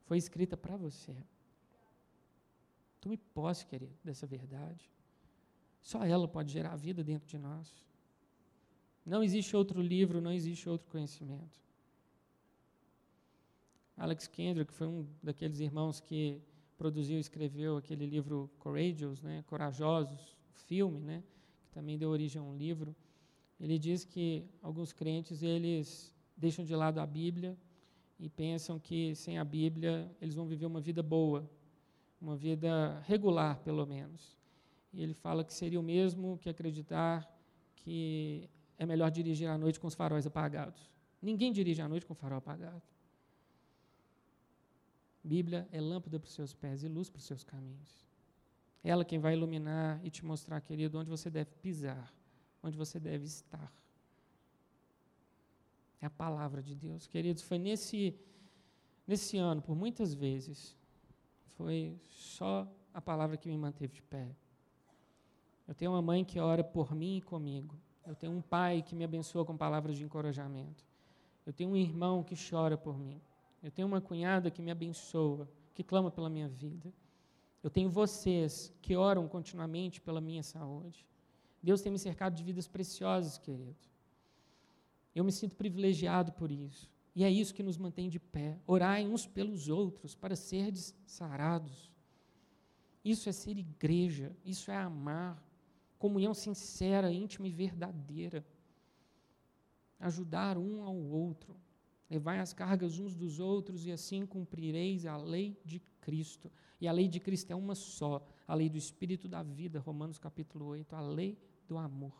foi 0.08 0.18
escrita 0.18 0.56
para 0.56 0.78
você. 0.78 1.16
Tome 3.02 3.18
posse, 3.18 3.66
querido, 3.66 3.94
dessa 4.04 4.26
verdade. 4.26 4.90
Só 5.82 6.04
ela 6.04 6.28
pode 6.28 6.52
gerar 6.52 6.76
vida 6.78 7.04
dentro 7.04 7.28
de 7.28 7.38
nós. 7.38 7.86
Não 9.06 9.22
existe 9.22 9.56
outro 9.56 9.82
livro, 9.82 10.22
não 10.22 10.32
existe 10.32 10.68
outro 10.70 10.90
conhecimento. 10.90 11.60
Alex 13.98 14.28
Kendrick 14.28 14.74
foi 14.74 14.88
um 14.88 15.06
daqueles 15.22 15.60
irmãos 15.60 16.00
que 16.00 16.42
produziu 16.78 17.18
e 17.18 17.20
escreveu 17.20 17.78
aquele 17.78 18.06
livro 18.06 18.50
Courageous, 18.60 19.22
né, 19.22 19.44
Corajosos, 19.48 20.38
filme, 20.54 21.00
né, 21.00 21.24
que 21.64 21.72
também 21.72 21.98
deu 21.98 22.10
origem 22.10 22.40
a 22.40 22.44
um 22.44 22.56
livro. 22.56 22.96
Ele 23.60 23.80
diz 23.80 24.06
que 24.06 24.46
alguns 24.62 24.94
crentes 24.94 25.42
eles 25.42 26.14
deixam 26.36 26.64
de 26.64 26.76
lado 26.76 27.00
a 27.00 27.06
Bíblia 27.06 27.58
e 28.20 28.30
pensam 28.30 28.80
que 28.80 29.16
sem 29.16 29.38
a 29.38 29.44
Bíblia 29.44 30.10
eles 30.22 30.36
vão 30.36 30.46
viver 30.46 30.68
uma 30.68 30.80
vida 30.80 31.02
boa, 31.02 31.50
uma 32.22 32.36
vida 32.36 33.00
regular, 33.08 33.60
pelo 33.60 33.86
menos. 33.86 34.38
E 34.94 35.02
ele 35.02 35.14
fala 35.14 35.44
que 35.44 35.54
seria 35.54 35.80
o 35.80 35.84
mesmo 35.84 36.38
que 36.38 36.50
acreditar 36.50 37.28
que 37.76 38.50
é 38.78 38.86
melhor 38.86 39.10
dirigir 39.10 39.50
à 39.50 39.58
noite 39.58 39.80
com 39.80 39.88
os 39.88 39.96
faróis 39.96 40.26
apagados. 40.28 40.92
Ninguém 41.22 41.52
dirige 41.52 41.82
à 41.82 41.88
noite 41.88 42.06
com 42.06 42.14
o 42.14 42.16
farol 42.16 42.38
apagado. 42.38 42.82
Bíblia 45.28 45.68
é 45.72 45.82
lâmpada 45.82 46.18
para 46.20 46.28
os 46.28 46.34
seus 46.34 46.54
pés 46.54 46.84
e 46.84 46.88
luz 46.88 47.10
para 47.10 47.20
os 47.20 47.26
seus 47.26 47.44
caminhos. 47.44 48.06
Ela 48.84 49.04
quem 49.04 49.20
vai 49.20 49.34
iluminar 49.34 50.00
e 50.04 50.10
te 50.10 50.24
mostrar, 50.24 50.62
querido, 50.62 50.98
onde 50.98 51.10
você 51.10 51.30
deve 51.30 51.52
pisar, 51.62 52.14
onde 52.64 52.78
você 52.78 52.98
deve 53.00 53.26
estar. 53.26 53.72
É 56.02 56.06
a 56.06 56.10
palavra 56.10 56.64
de 56.64 56.74
Deus. 56.74 57.06
Queridos, 57.08 57.44
foi 57.44 57.58
nesse, 57.58 58.16
nesse 59.06 59.38
ano, 59.38 59.62
por 59.62 59.76
muitas 59.76 60.14
vezes, 60.14 60.76
foi 61.58 62.00
só 62.10 62.66
a 62.94 63.02
palavra 63.02 63.36
que 63.36 63.50
me 63.50 63.58
manteve 63.58 63.94
de 63.94 64.02
pé. 64.02 64.34
Eu 65.68 65.76
tenho 65.76 65.92
uma 65.92 66.02
mãe 66.02 66.24
que 66.24 66.40
ora 66.40 66.64
por 66.64 66.96
mim 66.96 67.18
e 67.18 67.22
comigo. 67.22 67.76
Eu 68.06 68.16
tenho 68.16 68.32
um 68.32 68.42
pai 68.42 68.82
que 68.82 68.96
me 68.96 69.04
abençoa 69.04 69.44
com 69.44 69.58
palavras 69.58 69.98
de 69.98 70.04
encorajamento. 70.06 70.86
Eu 71.46 71.52
tenho 71.52 71.72
um 71.72 71.76
irmão 71.76 72.24
que 72.24 72.36
chora 72.50 72.78
por 72.78 72.98
mim. 72.98 73.20
Eu 73.62 73.72
tenho 73.72 73.88
uma 73.88 74.02
cunhada 74.02 74.52
que 74.52 74.62
me 74.62 74.72
abençoa, 74.72 75.50
que 75.74 75.84
clama 75.84 76.12
pela 76.12 76.30
minha 76.30 76.48
vida. 76.48 76.94
Eu 77.64 77.70
tenho 77.70 77.90
vocês 77.90 78.74
que 78.82 78.96
oram 78.96 79.28
continuamente 79.28 80.00
pela 80.00 80.22
minha 80.22 80.44
saúde. 80.44 81.06
Deus 81.62 81.82
tem 81.82 81.92
me 81.92 82.00
cercado 82.00 82.36
de 82.36 82.44
vidas 82.44 82.68
preciosas, 82.68 83.38
querido. 83.38 83.76
Eu 85.14 85.24
me 85.24 85.32
sinto 85.32 85.56
privilegiado 85.56 86.32
por 86.32 86.52
isso. 86.52 86.90
E 87.16 87.24
é 87.24 87.32
isso 87.32 87.54
que 87.54 87.64
nos 87.64 87.78
mantém 87.78 88.10
de 88.10 88.20
pé. 88.20 88.60
Orai 88.68 89.08
uns 89.08 89.26
pelos 89.26 89.68
outros 89.68 90.14
para 90.14 90.36
serdes 90.36 90.96
sarados. 91.06 91.92
Isso 93.04 93.28
é 93.28 93.32
ser 93.32 93.58
igreja, 93.58 94.36
isso 94.46 94.70
é 94.70 94.78
amar. 94.78 95.44
Comunhão 95.98 96.34
sincera, 96.34 97.12
íntima 97.12 97.48
e 97.48 97.52
verdadeira. 97.52 98.46
Ajudar 100.00 100.60
um 100.60 100.84
ao 100.84 100.96
outro. 100.96 101.56
Levai 102.10 102.40
as 102.40 102.54
cargas 102.54 103.00
uns 103.00 103.16
dos 103.16 103.40
outros 103.40 103.86
e 103.86 103.92
assim 103.92 104.26
cumprireis 104.26 105.06
a 105.06 105.18
lei 105.18 105.60
de 105.66 105.80
Cristo. 106.00 106.52
E 106.80 106.88
a 106.88 106.92
lei 106.92 107.08
de 107.08 107.20
Cristo 107.20 107.52
é 107.52 107.56
uma 107.56 107.76
só, 107.76 108.26
a 108.48 108.56
lei 108.56 108.70
do 108.70 108.78
Espírito 108.78 109.28
da 109.28 109.44
vida, 109.44 109.80
Romanos 109.80 110.18
capítulo 110.18 110.66
8, 110.68 110.96
a 110.96 111.02
lei 111.02 111.38
do 111.68 111.78
amor. 111.78 112.14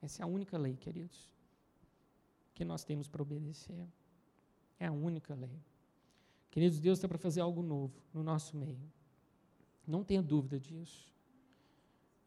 Essa 0.00 0.22
é 0.22 0.24
a 0.24 0.26
única 0.26 0.56
lei, 0.56 0.76
queridos, 0.76 1.30
que 2.54 2.64
nós 2.64 2.84
temos 2.84 3.06
para 3.08 3.22
obedecer. 3.22 3.86
É 4.80 4.86
a 4.86 4.92
única 4.92 5.34
lei. 5.34 5.62
Queridos, 6.50 6.80
Deus 6.80 6.98
está 6.98 7.08
para 7.08 7.18
fazer 7.18 7.40
algo 7.40 7.62
novo 7.62 7.94
no 8.12 8.22
nosso 8.22 8.56
meio. 8.56 8.90
Não 9.86 10.02
tenha 10.02 10.22
dúvida 10.22 10.58
disso. 10.58 11.12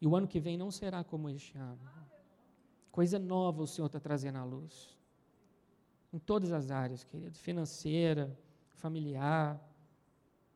E 0.00 0.06
o 0.06 0.14
ano 0.14 0.26
que 0.26 0.40
vem 0.40 0.56
não 0.56 0.70
será 0.70 1.04
como 1.04 1.28
este 1.28 1.56
ano. 1.56 1.80
Coisa 2.90 3.18
nova 3.18 3.62
o 3.62 3.66
Senhor 3.66 3.86
está 3.86 4.00
trazendo 4.00 4.38
à 4.38 4.44
luz. 4.44 4.96
Em 6.12 6.18
todas 6.18 6.52
as 6.52 6.70
áreas, 6.70 7.04
querido: 7.04 7.38
financeira, 7.38 8.36
familiar, 8.74 9.60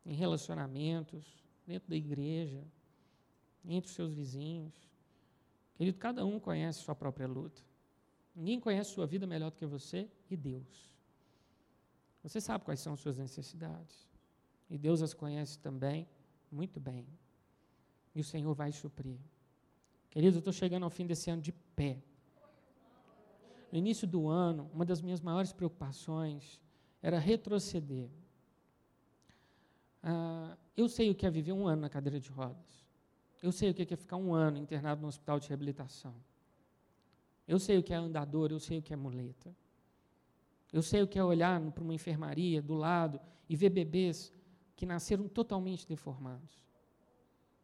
em 0.05 0.13
relacionamentos, 0.13 1.43
dentro 1.65 1.89
da 1.89 1.95
igreja, 1.95 2.63
entre 3.65 3.89
os 3.89 3.95
seus 3.95 4.13
vizinhos. 4.13 4.73
Querido, 5.75 5.97
cada 5.97 6.25
um 6.25 6.39
conhece 6.39 6.79
sua 6.79 6.95
própria 6.95 7.27
luta. 7.27 7.61
Ninguém 8.35 8.59
conhece 8.59 8.91
sua 8.91 9.05
vida 9.05 9.27
melhor 9.27 9.51
do 9.51 9.57
que 9.57 9.65
você 9.65 10.09
e 10.29 10.37
Deus. 10.37 10.89
Você 12.23 12.39
sabe 12.39 12.63
quais 12.63 12.79
são 12.79 12.95
suas 12.95 13.17
necessidades. 13.17 14.07
E 14.69 14.77
Deus 14.77 15.01
as 15.01 15.13
conhece 15.13 15.59
também 15.59 16.07
muito 16.51 16.79
bem. 16.79 17.05
E 18.13 18.21
o 18.21 18.23
Senhor 18.23 18.53
vai 18.53 18.71
suprir. 18.71 19.17
Querido, 20.09 20.37
eu 20.37 20.39
estou 20.39 20.53
chegando 20.53 20.83
ao 20.83 20.89
fim 20.89 21.05
desse 21.05 21.29
ano 21.29 21.41
de 21.41 21.51
pé. 21.51 22.01
No 23.71 23.77
início 23.77 24.07
do 24.07 24.27
ano, 24.27 24.69
uma 24.73 24.85
das 24.85 25.01
minhas 25.01 25.21
maiores 25.21 25.53
preocupações 25.53 26.59
era 27.01 27.17
retroceder. 27.17 28.09
Ah, 30.03 30.57
eu 30.75 30.89
sei 30.89 31.09
o 31.09 31.15
que 31.15 31.25
é 31.25 31.29
viver 31.29 31.53
um 31.53 31.67
ano 31.67 31.83
na 31.83 31.89
cadeira 31.89 32.19
de 32.19 32.29
rodas. 32.29 32.85
Eu 33.41 33.51
sei 33.51 33.71
o 33.71 33.73
que 33.73 33.93
é 33.93 33.97
ficar 33.97 34.17
um 34.17 34.33
ano 34.33 34.57
internado 34.57 35.01
no 35.01 35.07
hospital 35.07 35.39
de 35.39 35.47
reabilitação. 35.47 36.13
Eu 37.47 37.59
sei 37.59 37.77
o 37.77 37.83
que 37.83 37.93
é 37.93 37.95
andador, 37.95 38.51
eu 38.51 38.59
sei 38.59 38.79
o 38.79 38.81
que 38.81 38.93
é 38.93 38.95
muleta. 38.95 39.55
Eu 40.71 40.81
sei 40.81 41.01
o 41.01 41.07
que 41.07 41.17
é 41.17 41.23
olhar 41.23 41.59
para 41.71 41.83
uma 41.83 41.93
enfermaria 41.93 42.61
do 42.61 42.73
lado 42.73 43.19
e 43.49 43.55
ver 43.55 43.69
bebês 43.69 44.31
que 44.75 44.85
nasceram 44.85 45.27
totalmente 45.27 45.87
deformados. 45.87 46.61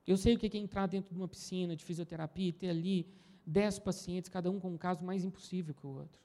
Eu 0.05 0.17
sei 0.17 0.35
o 0.35 0.39
que 0.39 0.57
é 0.57 0.59
entrar 0.59 0.87
dentro 0.87 1.13
de 1.13 1.19
uma 1.19 1.27
piscina 1.27 1.75
de 1.75 1.83
fisioterapia 1.83 2.49
e 2.49 2.53
ter 2.53 2.69
ali 2.69 3.07
dez 3.47 3.79
pacientes, 3.79 4.29
cada 4.29 4.51
um 4.51 4.59
com 4.59 4.69
um 4.69 4.77
caso 4.77 5.03
mais 5.05 5.23
impossível 5.23 5.73
que 5.73 5.87
o 5.87 5.89
outro. 5.89 6.21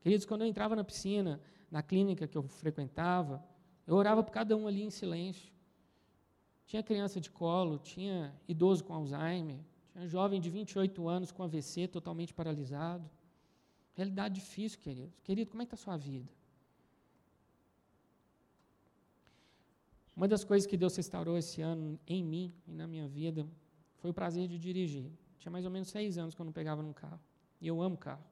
Queridos, 0.00 0.24
quando 0.24 0.42
eu 0.42 0.46
entrava 0.46 0.76
na 0.76 0.84
piscina, 0.84 1.40
na 1.70 1.82
clínica 1.82 2.28
que 2.28 2.38
eu 2.38 2.42
frequentava, 2.44 3.44
eu 3.86 3.96
orava 3.96 4.22
por 4.22 4.30
cada 4.30 4.56
um 4.56 4.68
ali 4.68 4.82
em 4.82 4.90
silêncio. 4.90 5.52
Tinha 6.64 6.82
criança 6.82 7.20
de 7.20 7.28
colo, 7.28 7.78
tinha 7.78 8.32
idoso 8.46 8.84
com 8.84 8.94
Alzheimer, 8.94 9.58
tinha 9.90 10.06
jovem 10.06 10.40
de 10.40 10.48
28 10.48 11.08
anos 11.08 11.32
com 11.32 11.42
AVC 11.42 11.88
totalmente 11.88 12.32
paralisado. 12.32 13.10
Realidade 13.94 14.36
difícil, 14.36 14.78
querido. 14.78 15.12
Querido, 15.24 15.50
como 15.50 15.62
é 15.62 15.66
que 15.66 15.74
está 15.74 15.82
a 15.82 15.84
sua 15.84 15.96
vida? 15.96 16.32
Uma 20.16 20.28
das 20.28 20.44
coisas 20.44 20.66
que 20.66 20.76
Deus 20.76 20.94
restaurou 20.96 21.36
esse 21.36 21.60
ano 21.62 21.98
em 22.06 22.22
mim 22.22 22.54
e 22.66 22.72
na 22.72 22.86
minha 22.86 23.08
vida 23.08 23.46
foi 23.98 24.10
o 24.10 24.14
prazer 24.14 24.46
de 24.46 24.58
dirigir. 24.58 25.10
Tinha 25.42 25.50
mais 25.50 25.64
ou 25.64 25.72
menos 25.72 25.88
seis 25.88 26.18
anos 26.18 26.36
que 26.36 26.40
eu 26.40 26.46
não 26.46 26.52
pegava 26.52 26.84
num 26.84 26.92
carro. 26.92 27.20
E 27.60 27.66
eu 27.66 27.82
amo 27.82 27.96
carro. 27.96 28.24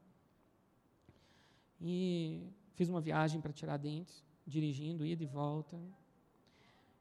E 1.81 2.49
fiz 2.77 2.89
uma 2.89 3.01
viagem 3.01 3.41
para 3.41 3.53
tirar 3.53 3.79
dentes, 3.79 4.25
dirigindo, 4.47 5.05
ida 5.05 5.25
e 5.25 5.27
volta. 5.27 5.77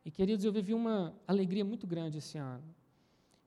E, 0.03 0.09
queridos, 0.09 0.43
eu 0.43 0.51
vivi 0.51 0.73
uma 0.73 1.15
alegria 1.27 1.63
muito 1.63 1.85
grande 1.85 2.17
esse 2.17 2.39
ano. 2.39 2.63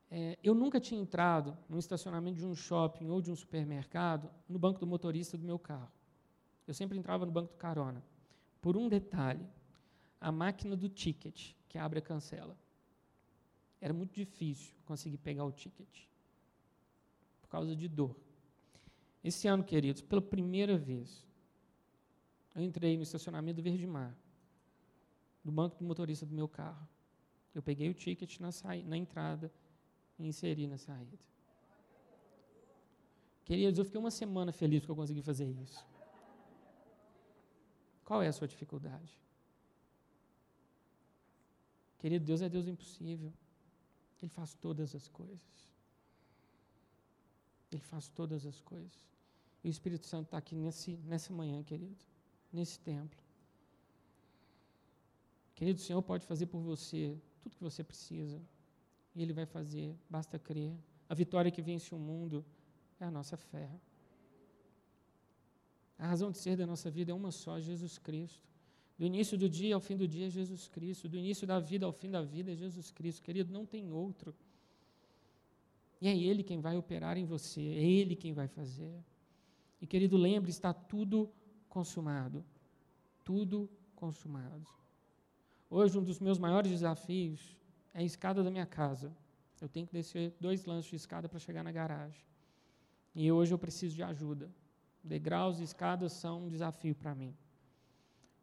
É, 0.09 0.39
eu 0.41 0.55
nunca 0.55 0.79
tinha 0.79 1.01
entrado 1.01 1.57
no 1.67 1.77
estacionamento 1.77 2.37
de 2.37 2.45
um 2.45 2.55
shopping 2.55 3.09
ou 3.09 3.21
de 3.21 3.29
um 3.29 3.35
supermercado 3.35 4.31
no 4.47 4.57
banco 4.57 4.79
do 4.79 4.87
motorista 4.87 5.37
do 5.37 5.43
meu 5.43 5.59
carro. 5.59 5.91
Eu 6.65 6.73
sempre 6.73 6.97
entrava 6.97 7.25
no 7.25 7.31
banco 7.31 7.51
do 7.51 7.57
carona. 7.57 8.01
Por 8.61 8.77
um 8.77 8.87
detalhe, 8.87 9.45
a 10.21 10.31
máquina 10.31 10.77
do 10.77 10.87
ticket, 10.87 11.55
que 11.67 11.77
abre 11.77 11.99
e 11.99 12.01
cancela. 12.01 12.57
Era 13.81 13.93
muito 13.93 14.13
difícil 14.13 14.73
conseguir 14.85 15.17
pegar 15.17 15.43
o 15.43 15.51
ticket, 15.51 16.12
causa 17.53 17.75
de 17.75 17.87
dor. 17.87 18.15
Esse 19.23 19.47
ano, 19.47 19.63
queridos, 19.63 20.01
pela 20.01 20.21
primeira 20.21 20.75
vez, 20.75 21.23
eu 22.55 22.63
entrei 22.63 22.97
no 22.97 23.03
estacionamento 23.03 23.57
do 23.57 23.63
Verde 23.63 23.85
Mar 23.85 24.11
do 25.43 25.51
banco 25.51 25.77
do 25.77 25.83
motorista 25.83 26.25
do 26.25 26.33
meu 26.33 26.47
carro. 26.47 26.87
Eu 27.53 27.61
peguei 27.61 27.89
o 27.89 27.93
ticket 27.93 28.39
na, 28.39 28.49
na 28.85 28.97
entrada 28.97 29.51
e 30.17 30.25
inseri 30.25 30.65
na 30.65 30.77
saída. 30.77 31.19
Queridos, 33.45 33.77
eu 33.77 33.85
fiquei 33.85 33.99
uma 33.99 34.09
semana 34.09 34.51
feliz 34.51 34.79
porque 34.79 34.91
eu 34.91 34.95
consegui 34.95 35.21
fazer 35.21 35.49
isso. 35.65 35.85
Qual 38.03 38.23
é 38.23 38.27
a 38.29 38.33
sua 38.33 38.47
dificuldade? 38.47 39.13
Querido, 41.99 42.25
Deus 42.25 42.41
é 42.41 42.49
Deus 42.49 42.67
impossível. 42.67 43.31
Ele 44.21 44.29
faz 44.29 44.55
todas 44.55 44.95
as 44.95 45.07
coisas. 45.07 45.72
Ele 47.75 47.83
faz 47.83 48.09
todas 48.09 48.45
as 48.45 48.59
coisas. 48.61 49.07
E 49.63 49.67
o 49.67 49.71
Espírito 49.71 50.05
Santo 50.05 50.25
está 50.25 50.37
aqui 50.37 50.55
nesse, 50.55 50.97
nessa 51.05 51.33
manhã, 51.33 51.63
querido, 51.63 51.95
nesse 52.51 52.79
templo. 52.79 53.21
Querido, 55.55 55.79
o 55.79 55.83
Senhor 55.83 56.01
pode 56.01 56.25
fazer 56.25 56.47
por 56.47 56.59
você 56.59 57.17
tudo 57.41 57.55
que 57.55 57.63
você 57.63 57.83
precisa. 57.83 58.41
E 59.15 59.21
Ele 59.21 59.33
vai 59.33 59.45
fazer, 59.45 59.95
basta 60.09 60.37
crer. 60.37 60.73
A 61.07 61.13
vitória 61.13 61.51
que 61.51 61.61
vence 61.61 61.93
o 61.93 61.99
mundo 61.99 62.43
é 62.99 63.05
a 63.05 63.11
nossa 63.11 63.37
fé. 63.37 63.69
A 65.97 66.07
razão 66.07 66.31
de 66.31 66.37
ser 66.37 66.57
da 66.57 66.65
nossa 66.65 66.89
vida 66.89 67.11
é 67.11 67.13
uma 67.13 67.31
só, 67.31 67.59
Jesus 67.59 67.97
Cristo. 67.97 68.41
Do 68.97 69.05
início 69.05 69.37
do 69.37 69.49
dia 69.49 69.75
ao 69.75 69.81
fim 69.81 69.95
do 69.95 70.07
dia 70.07 70.27
é 70.27 70.29
Jesus 70.29 70.67
Cristo. 70.67 71.07
Do 71.07 71.17
início 71.17 71.47
da 71.47 71.59
vida 71.59 71.85
ao 71.85 71.91
fim 71.91 72.09
da 72.09 72.21
vida 72.21 72.51
é 72.51 72.55
Jesus 72.55 72.91
Cristo. 72.91 73.21
Querido, 73.21 73.53
não 73.53 73.65
tem 73.65 73.91
outro. 73.91 74.35
E 76.03 76.07
é 76.09 76.17
Ele 76.17 76.43
quem 76.43 76.59
vai 76.59 76.75
operar 76.75 77.17
em 77.17 77.23
você, 77.23 77.61
é 77.61 77.81
Ele 77.81 78.13
quem 78.13 78.33
vai 78.33 78.45
fazer. 78.45 78.93
E 79.79 79.87
querido, 79.87 80.17
lembre, 80.17 80.51
está 80.51 80.73
tudo 80.73 81.31
consumado. 81.69 82.43
Tudo 83.23 83.69
consumado. 83.95 84.67
Hoje, 85.69 85.97
um 85.97 86.03
dos 86.03 86.19
meus 86.19 86.37
maiores 86.37 86.69
desafios 86.69 87.57
é 87.93 87.99
a 87.99 88.03
escada 88.03 88.43
da 88.43 88.51
minha 88.51 88.65
casa. 88.65 89.15
Eu 89.61 89.69
tenho 89.69 89.87
que 89.87 89.93
descer 89.93 90.35
dois 90.41 90.65
lances 90.65 90.89
de 90.89 90.97
escada 90.97 91.29
para 91.29 91.39
chegar 91.39 91.63
na 91.63 91.71
garagem. 91.71 92.21
E 93.15 93.31
hoje 93.31 93.53
eu 93.53 93.57
preciso 93.57 93.95
de 93.95 94.03
ajuda. 94.03 94.51
Degraus 95.01 95.61
e 95.61 95.63
escadas 95.63 96.11
são 96.11 96.47
um 96.47 96.49
desafio 96.49 96.95
para 96.95 97.15
mim. 97.15 97.33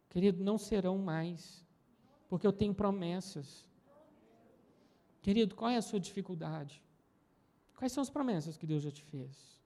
Querido, 0.09 0.43
não 0.43 0.57
serão 0.57 0.97
mais, 0.97 1.63
porque 2.27 2.47
eu 2.47 2.55
tenho 2.55 2.75
promessas. 2.75 3.69
Querido, 5.21 5.55
qual 5.55 5.71
é 5.71 5.77
a 5.77 5.83
sua 5.83 6.01
dificuldade? 6.01 6.83
Quais 7.81 7.93
são 7.93 8.03
as 8.03 8.11
promessas 8.11 8.59
que 8.59 8.67
Deus 8.67 8.83
já 8.83 8.91
te 8.91 9.03
fez? 9.03 9.59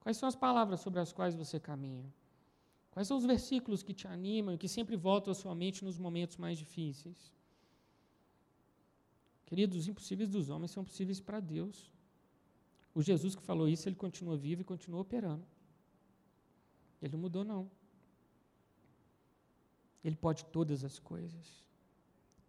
Quais 0.00 0.18
são 0.18 0.28
as 0.28 0.36
palavras 0.36 0.80
sobre 0.80 1.00
as 1.00 1.10
quais 1.10 1.34
você 1.34 1.58
caminha? 1.58 2.04
Quais 2.90 3.08
são 3.08 3.16
os 3.16 3.24
versículos 3.24 3.82
que 3.82 3.94
te 3.94 4.06
animam 4.06 4.54
e 4.54 4.58
que 4.58 4.68
sempre 4.68 4.94
voltam 4.94 5.30
à 5.32 5.34
sua 5.34 5.54
mente 5.54 5.82
nos 5.82 5.96
momentos 5.96 6.36
mais 6.36 6.58
difíceis? 6.58 7.32
Queridos, 9.46 9.78
os 9.78 9.88
impossíveis 9.88 10.28
dos 10.28 10.50
homens 10.50 10.70
são 10.70 10.84
possíveis 10.84 11.18
para 11.18 11.40
Deus. 11.40 11.90
O 12.94 13.00
Jesus 13.00 13.34
que 13.34 13.42
falou 13.42 13.66
isso, 13.66 13.88
ele 13.88 13.96
continua 13.96 14.36
vivo 14.36 14.60
e 14.60 14.64
continua 14.64 15.00
operando. 15.00 15.46
Ele 17.00 17.12
não 17.14 17.20
mudou, 17.20 17.42
não. 17.42 17.70
Ele 20.04 20.16
pode 20.16 20.44
todas 20.44 20.84
as 20.84 20.98
coisas. 20.98 21.64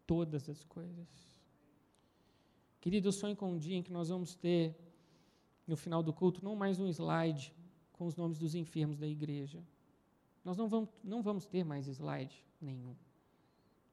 Todas 0.06 0.50
as 0.50 0.66
coisas. 0.66 1.08
Querido, 2.82 3.08
eu 3.08 3.14
sonho 3.14 3.38
com 3.38 3.54
um 3.54 3.58
dia 3.58 3.78
em 3.78 3.84
que 3.84 3.92
nós 3.92 4.10
vamos 4.10 4.36
ter, 4.36 4.76
no 5.68 5.76
final 5.76 6.02
do 6.02 6.14
culto, 6.14 6.44
não 6.44 6.56
mais 6.56 6.80
um 6.80 6.88
slide 6.88 7.54
com 7.92 8.06
os 8.06 8.16
nomes 8.16 8.40
dos 8.40 8.56
enfermos 8.56 8.98
da 8.98 9.06
igreja. 9.06 9.62
Nós 10.44 10.56
não 10.56 10.70
vamos, 10.70 10.90
não 11.04 11.22
vamos 11.22 11.46
ter 11.46 11.66
mais 11.66 11.88
slide 11.88 12.42
nenhum. 12.62 12.96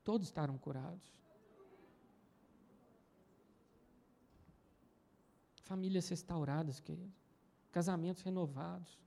Todos 0.05 0.29
estarão 0.29 0.57
curados. 0.57 1.13
Famílias 5.63 6.09
restauradas, 6.09 6.79
querido. 6.79 7.13
Casamentos 7.73 8.23
renovados. 8.23 9.01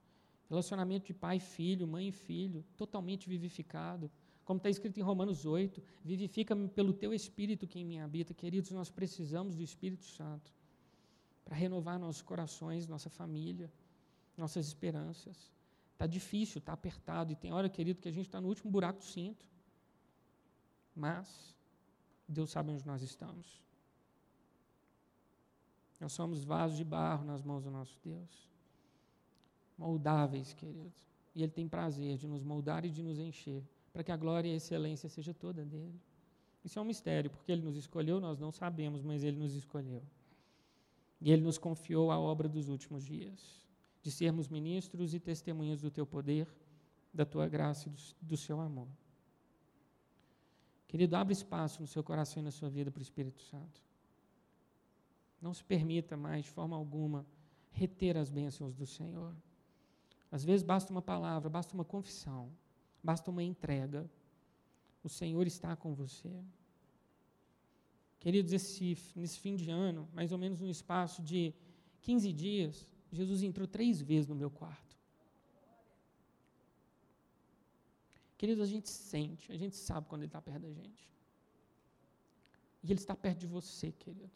Relacionamento 0.50 1.06
de 1.06 1.14
pai 1.14 1.36
e 1.36 1.40
filho, 1.40 1.86
mãe 1.86 2.08
e 2.08 2.12
filho, 2.12 2.64
totalmente 2.76 3.28
vivificado. 3.28 4.10
Como 4.44 4.58
está 4.58 4.68
escrito 4.68 4.98
em 4.98 5.02
Romanos 5.02 5.46
8, 5.46 5.82
vivifica-me 6.02 6.68
pelo 6.68 6.92
teu 6.92 7.14
Espírito 7.14 7.66
que 7.66 7.78
em 7.78 7.84
mim 7.84 7.98
habita. 7.98 8.34
Queridos, 8.34 8.70
nós 8.72 8.90
precisamos 8.90 9.54
do 9.56 9.62
Espírito 9.62 10.04
Santo 10.04 10.57
para 11.48 11.56
renovar 11.56 11.98
nossos 11.98 12.20
corações, 12.20 12.86
nossa 12.86 13.08
família, 13.08 13.72
nossas 14.36 14.66
esperanças. 14.66 15.50
Está 15.94 16.06
difícil, 16.06 16.58
está 16.58 16.74
apertado, 16.74 17.32
e 17.32 17.36
tem 17.36 17.54
hora, 17.54 17.70
querido, 17.70 18.02
que 18.02 18.08
a 18.08 18.12
gente 18.12 18.26
está 18.26 18.38
no 18.38 18.48
último 18.48 18.70
buraco 18.70 18.98
do 18.98 19.04
cinto. 19.06 19.46
Mas 20.94 21.56
Deus 22.28 22.50
sabe 22.50 22.70
onde 22.70 22.86
nós 22.86 23.00
estamos. 23.00 23.62
Nós 25.98 26.12
somos 26.12 26.44
vasos 26.44 26.76
de 26.76 26.84
barro 26.84 27.24
nas 27.24 27.42
mãos 27.42 27.64
do 27.64 27.70
nosso 27.70 27.98
Deus. 28.04 28.46
Moldáveis, 29.78 30.52
queridos. 30.52 31.08
E 31.34 31.42
Ele 31.42 31.50
tem 31.50 31.66
prazer 31.66 32.18
de 32.18 32.28
nos 32.28 32.44
moldar 32.44 32.84
e 32.84 32.90
de 32.90 33.02
nos 33.02 33.18
encher, 33.18 33.64
para 33.90 34.04
que 34.04 34.12
a 34.12 34.16
glória 34.18 34.50
e 34.50 34.52
a 34.52 34.56
excelência 34.56 35.08
seja 35.08 35.32
toda 35.32 35.64
dele. 35.64 35.98
Isso 36.62 36.78
é 36.78 36.82
um 36.82 36.84
mistério, 36.84 37.30
porque 37.30 37.50
Ele 37.50 37.62
nos 37.62 37.76
escolheu, 37.76 38.20
nós 38.20 38.38
não 38.38 38.52
sabemos, 38.52 39.02
mas 39.02 39.24
Ele 39.24 39.38
nos 39.38 39.54
escolheu. 39.54 40.02
E 41.20 41.30
Ele 41.32 41.42
nos 41.42 41.58
confiou 41.58 42.10
a 42.10 42.18
obra 42.18 42.48
dos 42.48 42.68
últimos 42.68 43.04
dias, 43.04 43.60
de 44.02 44.10
sermos 44.10 44.48
ministros 44.48 45.14
e 45.14 45.20
testemunhas 45.20 45.80
do 45.80 45.90
Teu 45.90 46.06
poder, 46.06 46.48
da 47.12 47.24
Tua 47.24 47.48
graça 47.48 47.88
e 47.88 47.92
do, 47.92 47.98
do 48.22 48.36
Seu 48.36 48.60
amor. 48.60 48.88
Querido, 50.88 51.16
abre 51.16 51.34
espaço 51.34 51.82
no 51.82 51.86
seu 51.86 52.02
coração 52.02 52.40
e 52.40 52.44
na 52.44 52.50
sua 52.50 52.70
vida 52.70 52.90
para 52.90 53.00
o 53.00 53.02
Espírito 53.02 53.42
Santo. 53.42 53.82
Não 55.40 55.52
se 55.52 55.62
permita 55.62 56.16
mais, 56.16 56.46
de 56.46 56.50
forma 56.50 56.74
alguma, 56.74 57.26
reter 57.70 58.16
as 58.16 58.30
bênçãos 58.30 58.74
do 58.74 58.86
Senhor. 58.86 59.36
Às 60.32 60.42
vezes 60.42 60.64
basta 60.64 60.90
uma 60.90 61.02
palavra, 61.02 61.50
basta 61.50 61.74
uma 61.74 61.84
confissão, 61.84 62.50
basta 63.02 63.30
uma 63.30 63.42
entrega. 63.42 64.10
O 65.04 65.10
Senhor 65.10 65.46
está 65.46 65.76
com 65.76 65.94
você. 65.94 66.42
Queridos, 68.20 68.52
esse, 68.52 68.96
nesse 69.14 69.38
fim 69.38 69.54
de 69.54 69.70
ano, 69.70 70.08
mais 70.12 70.32
ou 70.32 70.38
menos 70.38 70.60
no 70.60 70.68
espaço 70.68 71.22
de 71.22 71.54
15 72.02 72.32
dias, 72.32 72.86
Jesus 73.12 73.42
entrou 73.42 73.66
três 73.66 74.00
vezes 74.00 74.26
no 74.26 74.34
meu 74.34 74.50
quarto. 74.50 74.96
Queridos, 78.36 78.62
a 78.62 78.66
gente 78.66 78.88
sente, 78.88 79.50
a 79.50 79.56
gente 79.56 79.76
sabe 79.76 80.06
quando 80.08 80.22
Ele 80.22 80.28
está 80.28 80.40
perto 80.40 80.60
da 80.60 80.72
gente. 80.72 81.08
E 82.82 82.92
Ele 82.92 83.00
está 83.00 83.14
perto 83.16 83.38
de 83.38 83.46
você, 83.46 83.90
querido. 83.92 84.30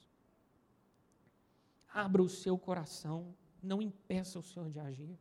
Abra 1.92 2.22
o 2.22 2.28
seu 2.28 2.58
coração, 2.58 3.34
não 3.62 3.80
impeça 3.80 4.38
o 4.38 4.42
Senhor 4.42 4.70
de 4.70 4.80
agir. 4.80 5.16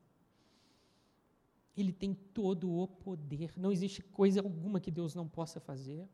Ele 1.75 1.93
tem 1.93 2.13
todo 2.13 2.71
o 2.71 2.87
poder, 2.87 3.53
não 3.57 3.71
existe 3.71 4.01
coisa 4.01 4.41
alguma 4.41 4.79
que 4.79 4.91
Deus 4.91 5.13
não 5.13 5.27
possa 5.27 5.59
fazer. 5.59 6.07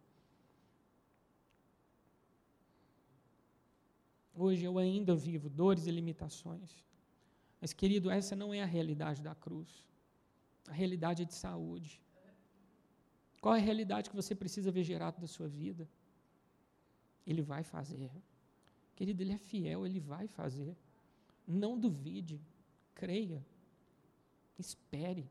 Hoje 4.40 4.64
eu 4.66 4.78
ainda 4.78 5.16
vivo 5.16 5.50
dores 5.50 5.88
e 5.88 5.92
limitações. 5.92 6.70
Mas, 7.60 7.74
querido, 7.74 8.12
essa 8.12 8.36
não 8.36 8.54
é 8.54 8.62
a 8.62 8.66
realidade 8.66 9.22
da 9.24 9.34
cruz. 9.34 9.84
A 10.68 10.74
realidade 10.74 11.24
é 11.24 11.26
de 11.26 11.34
saúde. 11.34 12.00
Qual 13.42 13.56
é 13.56 13.60
a 13.60 13.64
realidade 13.70 14.10
que 14.12 14.16
você 14.16 14.36
precisa 14.36 14.72
ver 14.72 14.84
gerado 14.84 15.20
da 15.20 15.26
sua 15.26 15.48
vida? 15.48 15.90
Ele 17.26 17.42
vai 17.42 17.64
fazer. 17.64 18.12
Querido, 18.96 19.24
Ele 19.24 19.34
é 19.34 19.38
fiel, 19.40 19.86
Ele 19.88 20.00
vai 20.00 20.28
fazer. 20.28 20.78
Não 21.48 21.80
duvide, 21.80 22.40
creia, 22.94 23.44
espere. 24.60 25.28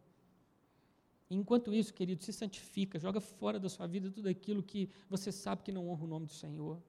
Enquanto 1.30 1.72
isso, 1.72 1.94
querido, 1.94 2.24
se 2.24 2.32
santifica, 2.32 2.98
joga 2.98 3.20
fora 3.20 3.60
da 3.60 3.68
sua 3.68 3.86
vida 3.86 4.10
tudo 4.10 4.28
aquilo 4.28 4.62
que 4.62 4.88
você 5.08 5.30
sabe 5.30 5.62
que 5.62 5.70
não 5.70 5.88
honra 5.88 6.04
o 6.04 6.08
nome 6.08 6.26
do 6.26 6.32
Senhor. 6.32 6.82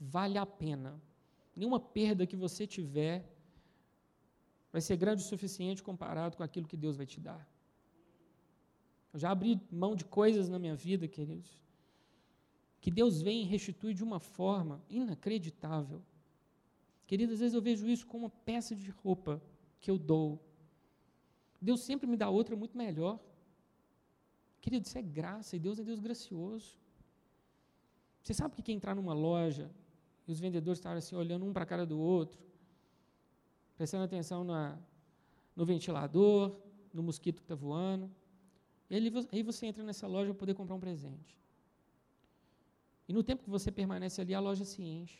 Vale 0.00 0.38
a 0.38 0.46
pena. 0.46 1.00
Nenhuma 1.54 1.80
perda 1.80 2.26
que 2.26 2.36
você 2.36 2.66
tiver 2.66 3.28
vai 4.72 4.80
ser 4.80 4.96
grande 4.96 5.22
o 5.22 5.26
suficiente 5.26 5.82
comparado 5.82 6.36
com 6.36 6.42
aquilo 6.42 6.68
que 6.68 6.76
Deus 6.76 6.96
vai 6.96 7.06
te 7.06 7.20
dar. 7.20 7.48
Eu 9.12 9.18
já 9.18 9.30
abri 9.30 9.60
mão 9.70 9.96
de 9.96 10.04
coisas 10.04 10.48
na 10.48 10.58
minha 10.58 10.76
vida, 10.76 11.08
queridos, 11.08 11.58
que 12.80 12.90
Deus 12.90 13.20
vem 13.20 13.42
e 13.42 13.44
restitui 13.44 13.92
de 13.92 14.04
uma 14.04 14.20
forma 14.20 14.80
inacreditável. 14.88 16.00
Queridos, 17.06 17.34
às 17.34 17.40
vezes 17.40 17.54
eu 17.54 17.62
vejo 17.62 17.88
isso 17.88 18.06
como 18.06 18.24
uma 18.24 18.30
peça 18.30 18.74
de 18.74 18.88
roupa 18.90 19.42
que 19.80 19.90
eu 19.90 19.98
dou. 19.98 20.40
Deus 21.60 21.80
sempre 21.80 22.06
me 22.06 22.16
dá 22.16 22.30
outra 22.30 22.54
muito 22.54 22.78
melhor. 22.78 23.18
Querido, 24.60 24.86
isso 24.86 24.96
é 24.96 25.02
graça 25.02 25.56
e 25.56 25.58
Deus 25.58 25.78
é 25.80 25.82
Deus 25.82 25.98
gracioso. 25.98 26.78
Você 28.22 28.32
sabe 28.32 28.54
que 28.54 28.62
quem 28.62 28.76
entrar 28.76 28.94
numa 28.94 29.12
loja 29.12 29.70
e 30.30 30.32
os 30.32 30.40
vendedores 30.40 30.78
estavam 30.78 30.98
assim 30.98 31.16
olhando 31.16 31.44
um 31.44 31.52
para 31.52 31.64
a 31.64 31.66
cara 31.66 31.84
do 31.84 31.98
outro, 31.98 32.40
prestando 33.76 34.04
atenção 34.04 34.44
na, 34.44 34.78
no 35.56 35.66
ventilador, 35.66 36.56
no 36.94 37.02
mosquito 37.02 37.38
que 37.38 37.44
está 37.44 37.56
voando. 37.56 38.08
Ele, 38.88 39.12
aí 39.32 39.42
você 39.42 39.66
entra 39.66 39.82
nessa 39.82 40.06
loja 40.06 40.30
para 40.30 40.38
poder 40.38 40.54
comprar 40.54 40.76
um 40.76 40.80
presente. 40.80 41.36
E 43.08 43.12
no 43.12 43.24
tempo 43.24 43.42
que 43.42 43.50
você 43.50 43.72
permanece 43.72 44.20
ali, 44.20 44.32
a 44.32 44.40
loja 44.40 44.64
se 44.64 44.80
enche. 44.82 45.18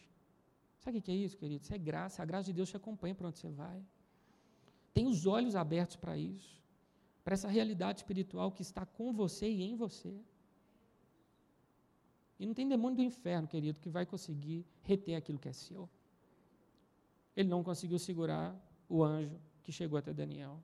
Sabe 0.78 0.98
o 0.98 1.02
que 1.02 1.10
é 1.10 1.14
isso, 1.14 1.36
querido? 1.36 1.62
Isso 1.64 1.74
é 1.74 1.78
graça. 1.78 2.22
A 2.22 2.24
graça 2.24 2.44
de 2.44 2.52
Deus 2.52 2.68
te 2.68 2.76
acompanha 2.76 3.14
para 3.14 3.26
onde 3.26 3.38
você 3.38 3.50
vai. 3.50 3.84
Tem 4.94 5.06
os 5.06 5.26
olhos 5.26 5.56
abertos 5.56 5.96
para 5.96 6.16
isso. 6.16 6.62
Para 7.24 7.34
essa 7.34 7.48
realidade 7.48 8.00
espiritual 8.00 8.52
que 8.52 8.62
está 8.62 8.86
com 8.86 9.12
você 9.12 9.48
e 9.50 9.62
em 9.62 9.74
você. 9.74 10.14
E 12.40 12.46
não 12.46 12.54
tem 12.54 12.66
demônio 12.66 12.96
do 12.96 13.02
inferno, 13.02 13.46
querido, 13.46 13.78
que 13.78 13.90
vai 13.90 14.06
conseguir 14.06 14.64
reter 14.82 15.14
aquilo 15.14 15.38
que 15.38 15.50
é 15.50 15.52
seu. 15.52 15.86
Ele 17.36 17.50
não 17.50 17.62
conseguiu 17.62 17.98
segurar 17.98 18.58
o 18.88 19.04
anjo 19.04 19.38
que 19.62 19.70
chegou 19.70 19.98
até 19.98 20.14
Daniel. 20.14 20.58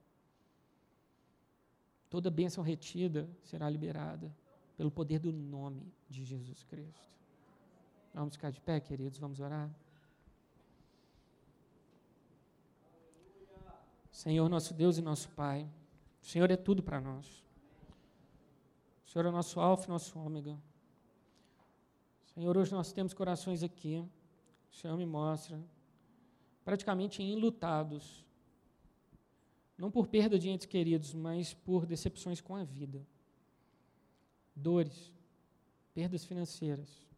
Toda 2.09 2.31
bênção 2.31 2.65
retida 2.65 3.29
será 3.43 3.69
liberada 3.69 4.35
pelo 4.75 4.91
poder 4.91 5.19
do 5.19 5.31
nome 5.31 5.93
de 6.09 6.25
Jesus 6.25 6.65
Cristo. 6.65 7.05
Vamos 8.15 8.37
ficar 8.37 8.51
de 8.51 8.61
pé, 8.61 8.81
queridos, 8.81 9.19
vamos 9.19 9.39
orar. 9.39 9.71
Senhor, 14.11 14.49
nosso 14.49 14.73
Deus 14.73 14.97
e 14.97 15.03
nosso 15.03 15.29
Pai, 15.29 15.69
o 16.23 16.25
Senhor 16.25 16.51
é 16.51 16.57
tudo 16.57 16.83
para 16.83 17.03
nós. 17.03 17.45
O 19.05 19.11
Senhor 19.11 19.27
é 19.27 19.31
nosso 19.31 19.61
alfa 19.61 19.85
e 19.85 19.89
nosso 19.91 20.19
ômega. 20.19 20.57
Senhor, 22.37 22.55
hoje 22.55 22.71
nós 22.71 22.93
temos 22.93 23.15
corações 23.15 23.63
aqui, 23.63 24.05
Senhor 24.71 24.95
me 24.95 25.07
mostra, 25.07 25.59
praticamente 26.67 27.23
enlutados, 27.23 28.27
não 29.79 29.91
por 29.91 30.07
perda 30.07 30.39
de 30.39 30.51
entes 30.51 30.67
queridos, 30.67 31.15
mas 31.15 31.55
por 31.55 31.87
decepções 31.87 32.43
com 32.43 32.55
a 32.55 32.63
vida, 32.63 33.01
dores, 34.55 35.11
perdas 35.95 36.27
financeiras, 36.27 37.09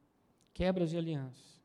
quebras 0.54 0.90
de 0.90 0.96
alianças. 0.96 1.60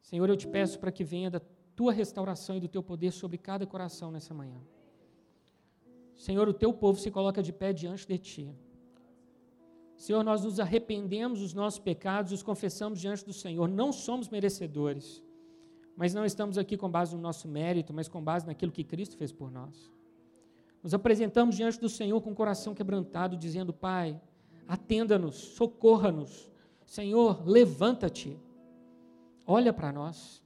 Senhor, 0.00 0.30
eu 0.30 0.36
te 0.36 0.46
peço 0.46 0.78
para 0.78 0.92
que 0.92 1.02
venha 1.02 1.32
da 1.32 1.40
tua 1.74 1.92
restauração 1.92 2.56
e 2.56 2.60
do 2.60 2.68
teu 2.68 2.80
poder 2.80 3.10
sobre 3.10 3.38
cada 3.38 3.66
coração 3.66 4.12
nessa 4.12 4.32
manhã. 4.32 4.60
Senhor, 6.16 6.48
o 6.48 6.54
teu 6.54 6.72
povo 6.72 7.00
se 7.00 7.10
coloca 7.10 7.42
de 7.42 7.52
pé 7.52 7.72
diante 7.72 8.06
de 8.06 8.18
ti. 8.18 8.54
Senhor, 10.00 10.24
nós 10.24 10.42
nos 10.42 10.58
arrependemos 10.58 11.40
dos 11.40 11.52
nossos 11.52 11.78
pecados, 11.78 12.32
os 12.32 12.42
confessamos 12.42 12.98
diante 12.98 13.22
do 13.22 13.34
Senhor. 13.34 13.68
Não 13.68 13.92
somos 13.92 14.30
merecedores, 14.30 15.22
mas 15.94 16.14
não 16.14 16.24
estamos 16.24 16.56
aqui 16.56 16.74
com 16.74 16.90
base 16.90 17.14
no 17.14 17.20
nosso 17.20 17.46
mérito, 17.46 17.92
mas 17.92 18.08
com 18.08 18.24
base 18.24 18.46
naquilo 18.46 18.72
que 18.72 18.82
Cristo 18.82 19.18
fez 19.18 19.30
por 19.30 19.50
nós. 19.50 19.92
Nos 20.82 20.94
apresentamos 20.94 21.54
diante 21.54 21.78
do 21.78 21.88
Senhor 21.90 22.18
com 22.22 22.30
o 22.30 22.34
coração 22.34 22.74
quebrantado, 22.74 23.36
dizendo: 23.36 23.74
Pai, 23.74 24.18
atenda-nos, 24.66 25.34
socorra-nos. 25.34 26.50
Senhor, 26.86 27.46
levanta-te, 27.46 28.38
olha 29.46 29.70
para 29.70 29.92
nós. 29.92 30.42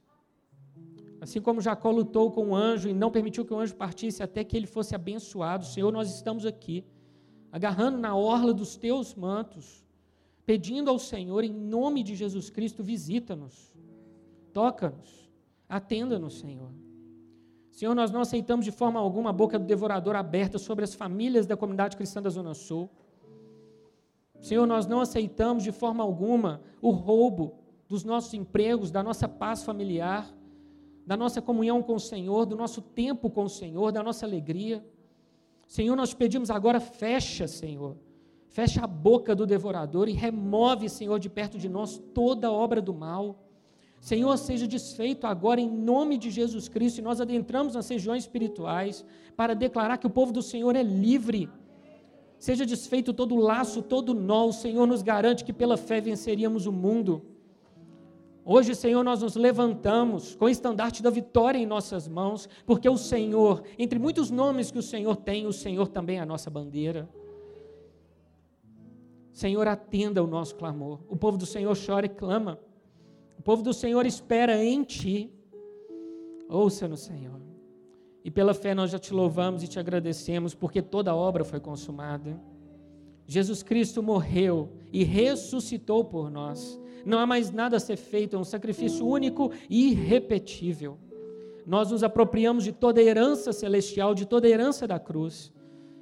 Assim 1.21 1.39
como 1.39 1.61
Jacó 1.61 1.91
lutou 1.91 2.29
com 2.29 2.49
o 2.49 2.55
anjo 2.55 2.89
e 2.89 2.93
não 2.93 3.09
permitiu 3.09 3.45
que 3.45 3.53
o 3.53 3.57
anjo 3.57 3.73
partisse 3.73 4.21
até 4.21 4.43
que 4.43 4.57
ele 4.57 4.67
fosse 4.67 4.93
abençoado, 4.93 5.63
Senhor, 5.63 5.93
nós 5.93 6.13
estamos 6.13 6.45
aqui, 6.45 6.83
agarrando 7.55 7.97
na 7.97 8.13
orla 8.13 8.53
dos 8.53 8.75
teus 8.75 9.15
mantos, 9.15 9.81
pedindo 10.45 10.89
ao 10.89 10.99
Senhor, 10.99 11.41
em 11.41 11.53
nome 11.53 12.03
de 12.03 12.13
Jesus 12.13 12.49
Cristo, 12.49 12.83
visita-nos, 12.83 13.73
toca-nos, 14.51 15.31
atenda-nos, 15.69 16.37
Senhor. 16.37 16.69
Senhor, 17.71 17.95
nós 17.95 18.11
não 18.11 18.19
aceitamos 18.19 18.65
de 18.65 18.71
forma 18.71 18.99
alguma 18.99 19.29
a 19.29 19.33
boca 19.33 19.57
do 19.57 19.63
devorador 19.63 20.17
aberta 20.17 20.57
sobre 20.57 20.83
as 20.83 20.93
famílias 20.93 21.47
da 21.47 21.55
comunidade 21.55 21.95
cristã 21.95 22.21
da 22.21 22.29
Zona 22.29 22.53
Sul. 22.53 22.89
Senhor, 24.41 24.67
nós 24.67 24.85
não 24.85 24.99
aceitamos 24.99 25.63
de 25.63 25.71
forma 25.71 26.03
alguma 26.03 26.61
o 26.81 26.89
roubo 26.89 27.57
dos 27.87 28.03
nossos 28.03 28.33
empregos, 28.33 28.91
da 28.91 29.01
nossa 29.01 29.29
paz 29.29 29.63
familiar, 29.63 30.29
da 31.07 31.15
nossa 31.15 31.41
comunhão 31.41 31.81
com 31.81 31.95
o 31.95 31.99
Senhor, 32.01 32.45
do 32.45 32.57
nosso 32.57 32.81
tempo 32.81 33.29
com 33.29 33.45
o 33.45 33.49
Senhor, 33.49 33.93
da 33.93 34.03
nossa 34.03 34.25
alegria. 34.25 34.85
Senhor, 35.67 35.95
nós 35.95 36.13
pedimos 36.13 36.49
agora, 36.49 36.79
fecha, 36.79 37.47
Senhor, 37.47 37.97
fecha 38.49 38.83
a 38.83 38.87
boca 38.87 39.35
do 39.35 39.45
devorador 39.45 40.07
e 40.07 40.13
remove, 40.13 40.89
Senhor, 40.89 41.19
de 41.19 41.29
perto 41.29 41.57
de 41.57 41.67
nós 41.67 42.01
toda 42.13 42.51
obra 42.51 42.81
do 42.81 42.93
mal. 42.93 43.43
Senhor, 43.99 44.37
seja 44.37 44.67
desfeito 44.67 45.25
agora 45.25 45.59
em 45.59 45.69
nome 45.69 46.17
de 46.17 46.29
Jesus 46.29 46.67
Cristo, 46.69 46.99
e 46.99 47.01
nós 47.01 47.19
adentramos 47.19 47.73
nas 47.73 47.89
regiões 47.89 48.23
espirituais 48.23 49.03
para 49.35 49.55
declarar 49.55 49.97
que 49.97 50.07
o 50.07 50.11
povo 50.11 50.31
do 50.31 50.43
Senhor 50.43 50.75
é 50.75 50.83
livre. 50.83 51.49
Seja 52.37 52.65
desfeito 52.65 53.13
todo 53.13 53.35
laço, 53.35 53.81
todo 53.81 54.13
nó, 54.13 54.47
o 54.47 54.53
Senhor 54.53 54.85
nos 54.85 55.01
garante 55.01 55.43
que 55.43 55.51
pela 55.51 55.77
fé 55.77 55.99
venceríamos 55.99 56.67
o 56.67 56.71
mundo. 56.71 57.23
Hoje, 58.47 58.75
Senhor, 58.75 59.03
nós 59.03 59.23
nos 59.23 59.35
levantamos 59.35 60.35
com 60.35 60.45
o 60.45 60.49
estandarte 60.49 61.01
da 61.01 61.09
vitória 61.09 61.57
em 61.57 61.65
nossas 61.65 62.07
mãos, 62.07 62.47
porque 62.63 62.87
o 62.87 62.95
Senhor, 62.95 63.63
entre 63.75 63.97
muitos 63.97 64.29
nomes 64.29 64.69
que 64.69 64.77
o 64.77 64.83
Senhor 64.83 65.15
tem, 65.15 65.47
o 65.47 65.51
Senhor 65.51 65.87
também 65.87 66.19
é 66.19 66.21
a 66.21 66.27
nossa 66.27 66.47
bandeira. 66.51 67.09
Senhor, 69.31 69.67
atenda 69.67 70.23
o 70.23 70.27
nosso 70.27 70.55
clamor. 70.55 70.99
O 71.09 71.17
povo 71.17 71.39
do 71.39 71.45
Senhor 71.45 71.75
chora 71.75 72.05
e 72.05 72.09
clama. 72.09 72.59
O 73.39 73.41
povo 73.41 73.63
do 73.63 73.73
Senhor 73.73 74.05
espera 74.05 74.63
em 74.63 74.83
Ti. 74.83 75.33
Ouça-nos, 76.47 77.01
Senhor. 77.01 77.41
E 78.23 78.29
pela 78.29 78.53
fé 78.53 78.75
nós 78.75 78.91
já 78.91 78.99
te 78.99 79.11
louvamos 79.11 79.63
e 79.63 79.67
te 79.67 79.79
agradecemos, 79.79 80.53
porque 80.53 80.83
toda 80.83 81.09
a 81.09 81.15
obra 81.15 81.43
foi 81.43 81.59
consumada. 81.59 82.39
Jesus 83.25 83.63
Cristo 83.63 84.03
morreu 84.03 84.69
e 84.93 85.03
ressuscitou 85.03 86.05
por 86.05 86.29
nós 86.29 86.79
não 87.05 87.19
há 87.19 87.25
mais 87.25 87.51
nada 87.51 87.77
a 87.77 87.79
ser 87.79 87.97
feito, 87.97 88.35
é 88.35 88.39
um 88.39 88.43
sacrifício 88.43 89.05
único 89.05 89.51
e 89.69 89.91
irrepetível. 89.91 90.97
Nós 91.65 91.91
nos 91.91 92.03
apropriamos 92.03 92.63
de 92.63 92.71
toda 92.71 92.99
a 92.99 93.03
herança 93.03 93.53
celestial, 93.53 94.13
de 94.13 94.25
toda 94.25 94.47
a 94.47 94.49
herança 94.49 94.87
da 94.87 94.99
cruz, 94.99 95.53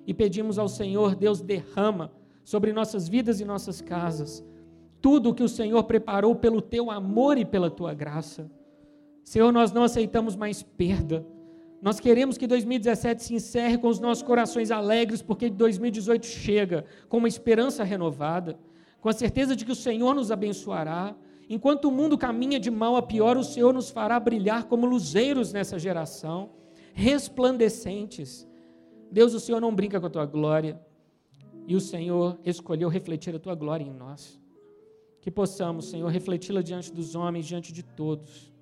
e 0.06 0.14
pedimos 0.14 0.58
ao 0.58 0.68
Senhor, 0.68 1.16
Deus, 1.16 1.42
derrama 1.42 2.12
sobre 2.44 2.74
nossas 2.74 3.08
vidas 3.08 3.40
e 3.40 3.46
nossas 3.46 3.82
casas 3.82 4.44
tudo 5.04 5.32
o 5.32 5.34
que 5.36 5.44
o 5.44 5.50
Senhor 5.50 5.84
preparou 5.84 6.34
pelo 6.34 6.62
teu 6.62 6.90
amor 6.90 7.38
e 7.38 7.44
pela 7.44 7.70
tua 7.70 7.94
graça. 7.94 8.50
Senhor, 9.22 9.52
nós 9.52 9.74
não 9.74 9.84
aceitamos 9.84 10.34
mais 10.34 10.64
perda. 10.64 11.28
Nós 11.82 12.00
queremos 12.00 12.38
que 12.38 12.48
2017 12.48 13.22
se 13.22 13.36
encerre 13.36 13.78
com 13.78 13.90
os 13.90 14.00
nossos 14.00 14.24
corações 14.24 14.72
alegres, 14.72 15.22
porque 15.22 15.50
2018 15.50 16.26
chega 16.26 16.86
com 17.10 17.18
uma 17.18 17.28
esperança 17.28 17.84
renovada 17.84 18.58
com 19.04 19.10
a 19.10 19.14
certeza 19.14 19.54
de 19.54 19.66
que 19.66 19.72
o 19.74 19.76
Senhor 19.76 20.16
nos 20.16 20.32
abençoará. 20.32 21.14
Enquanto 21.50 21.90
o 21.90 21.92
mundo 21.92 22.18
caminha 22.18 22.58
de 22.58 22.72
mal 22.72 22.96
a 22.96 23.02
pior, 23.02 23.36
o 23.36 23.44
Senhor 23.44 23.74
nos 23.74 23.90
fará 23.90 24.18
brilhar 24.18 24.64
como 24.64 24.86
luzeiros 24.86 25.52
nessa 25.52 25.78
geração, 25.78 26.52
resplandecentes. 26.94 28.48
Deus, 29.12 29.34
o 29.34 29.42
Senhor 29.42 29.60
não 29.60 29.76
brinca 29.76 30.00
com 30.00 30.06
a 30.06 30.10
tua 30.10 30.26
glória, 30.26 30.80
e 31.68 31.76
o 31.76 31.82
Senhor 31.82 32.40
escolheu 32.46 32.88
refletir 32.88 33.36
a 33.36 33.40
tua 33.40 33.54
glória 33.56 33.84
em 33.84 33.92
nós. 33.92 34.40
Que 35.20 35.30
possamos, 35.30 35.90
Senhor, 35.90 36.08
refleti-la 36.08 36.62
diante 36.62 36.90
dos 36.94 37.14
homens, 37.14 37.46
diante 37.46 37.74
de 37.74 37.84
todos. 37.84 38.54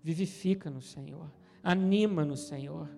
Vivifica-nos, 0.00 0.92
Senhor. 0.92 1.28
Anima-nos, 1.60 2.46
Senhor. 2.46 2.88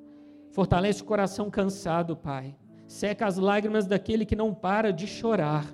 Fortalece 0.51 1.01
o 1.01 1.07
coração 1.07 1.49
cansado, 1.49 2.15
Pai. 2.15 2.55
Seca 2.87 3.25
as 3.25 3.39
lágrimas 3.39 3.87
daquele 3.87 4.27
que 4.27 4.37
não 4.37 4.53
para 4.53 4.93
de 4.93 5.07
chorar 5.07 5.65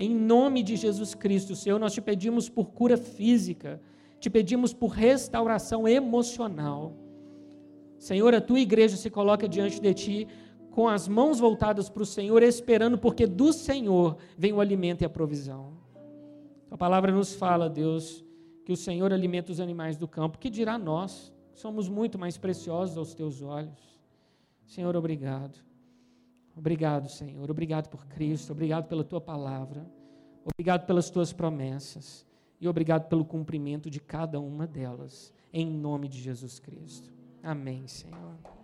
em 0.00 0.14
nome 0.14 0.62
de 0.62 0.76
Jesus 0.76 1.14
Cristo, 1.14 1.54
Senhor, 1.54 1.78
nós 1.78 1.92
te 1.92 2.00
pedimos 2.00 2.48
por 2.48 2.70
cura 2.70 2.96
física, 2.96 3.78
te 4.18 4.30
pedimos 4.30 4.72
por 4.72 4.88
restauração 4.88 5.86
emocional. 5.86 6.94
Senhor, 7.98 8.34
a 8.34 8.40
tua 8.40 8.58
igreja 8.58 8.96
se 8.96 9.10
coloca 9.10 9.46
diante 9.46 9.78
de 9.78 9.92
ti 9.92 10.28
com 10.70 10.88
as 10.88 11.06
mãos 11.06 11.38
voltadas 11.38 11.90
para 11.90 12.02
o 12.02 12.06
Senhor, 12.06 12.42
esperando, 12.42 12.96
porque 12.96 13.26
do 13.26 13.52
Senhor 13.52 14.16
vem 14.38 14.54
o 14.54 14.60
alimento 14.60 15.02
e 15.02 15.04
a 15.04 15.10
provisão. 15.10 15.74
A 16.70 16.78
palavra 16.78 17.12
nos 17.12 17.34
fala, 17.34 17.68
Deus, 17.68 18.24
que 18.64 18.72
o 18.72 18.76
Senhor 18.78 19.12
alimenta 19.12 19.52
os 19.52 19.60
animais 19.60 19.98
do 19.98 20.08
campo, 20.08 20.38
que 20.38 20.48
dirá 20.48 20.78
nós? 20.78 21.30
Somos 21.52 21.90
muito 21.90 22.18
mais 22.18 22.38
preciosos 22.38 22.96
aos 22.96 23.12
teus 23.12 23.42
olhos. 23.42 24.00
Senhor, 24.64 24.96
obrigado. 24.96 25.58
Obrigado, 26.56 27.08
Senhor. 27.08 27.50
Obrigado 27.50 27.88
por 27.88 28.06
Cristo. 28.06 28.52
Obrigado 28.52 28.86
pela 28.86 29.04
tua 29.04 29.20
palavra. 29.20 29.86
Obrigado 30.44 30.86
pelas 30.86 31.10
tuas 31.10 31.32
promessas. 31.32 32.26
E 32.60 32.68
obrigado 32.68 33.08
pelo 33.08 33.24
cumprimento 33.24 33.88
de 33.88 34.00
cada 34.00 34.38
uma 34.40 34.66
delas. 34.66 35.32
Em 35.52 35.66
nome 35.66 36.08
de 36.08 36.20
Jesus 36.20 36.58
Cristo. 36.58 37.10
Amém, 37.42 37.86
Senhor. 37.86 38.59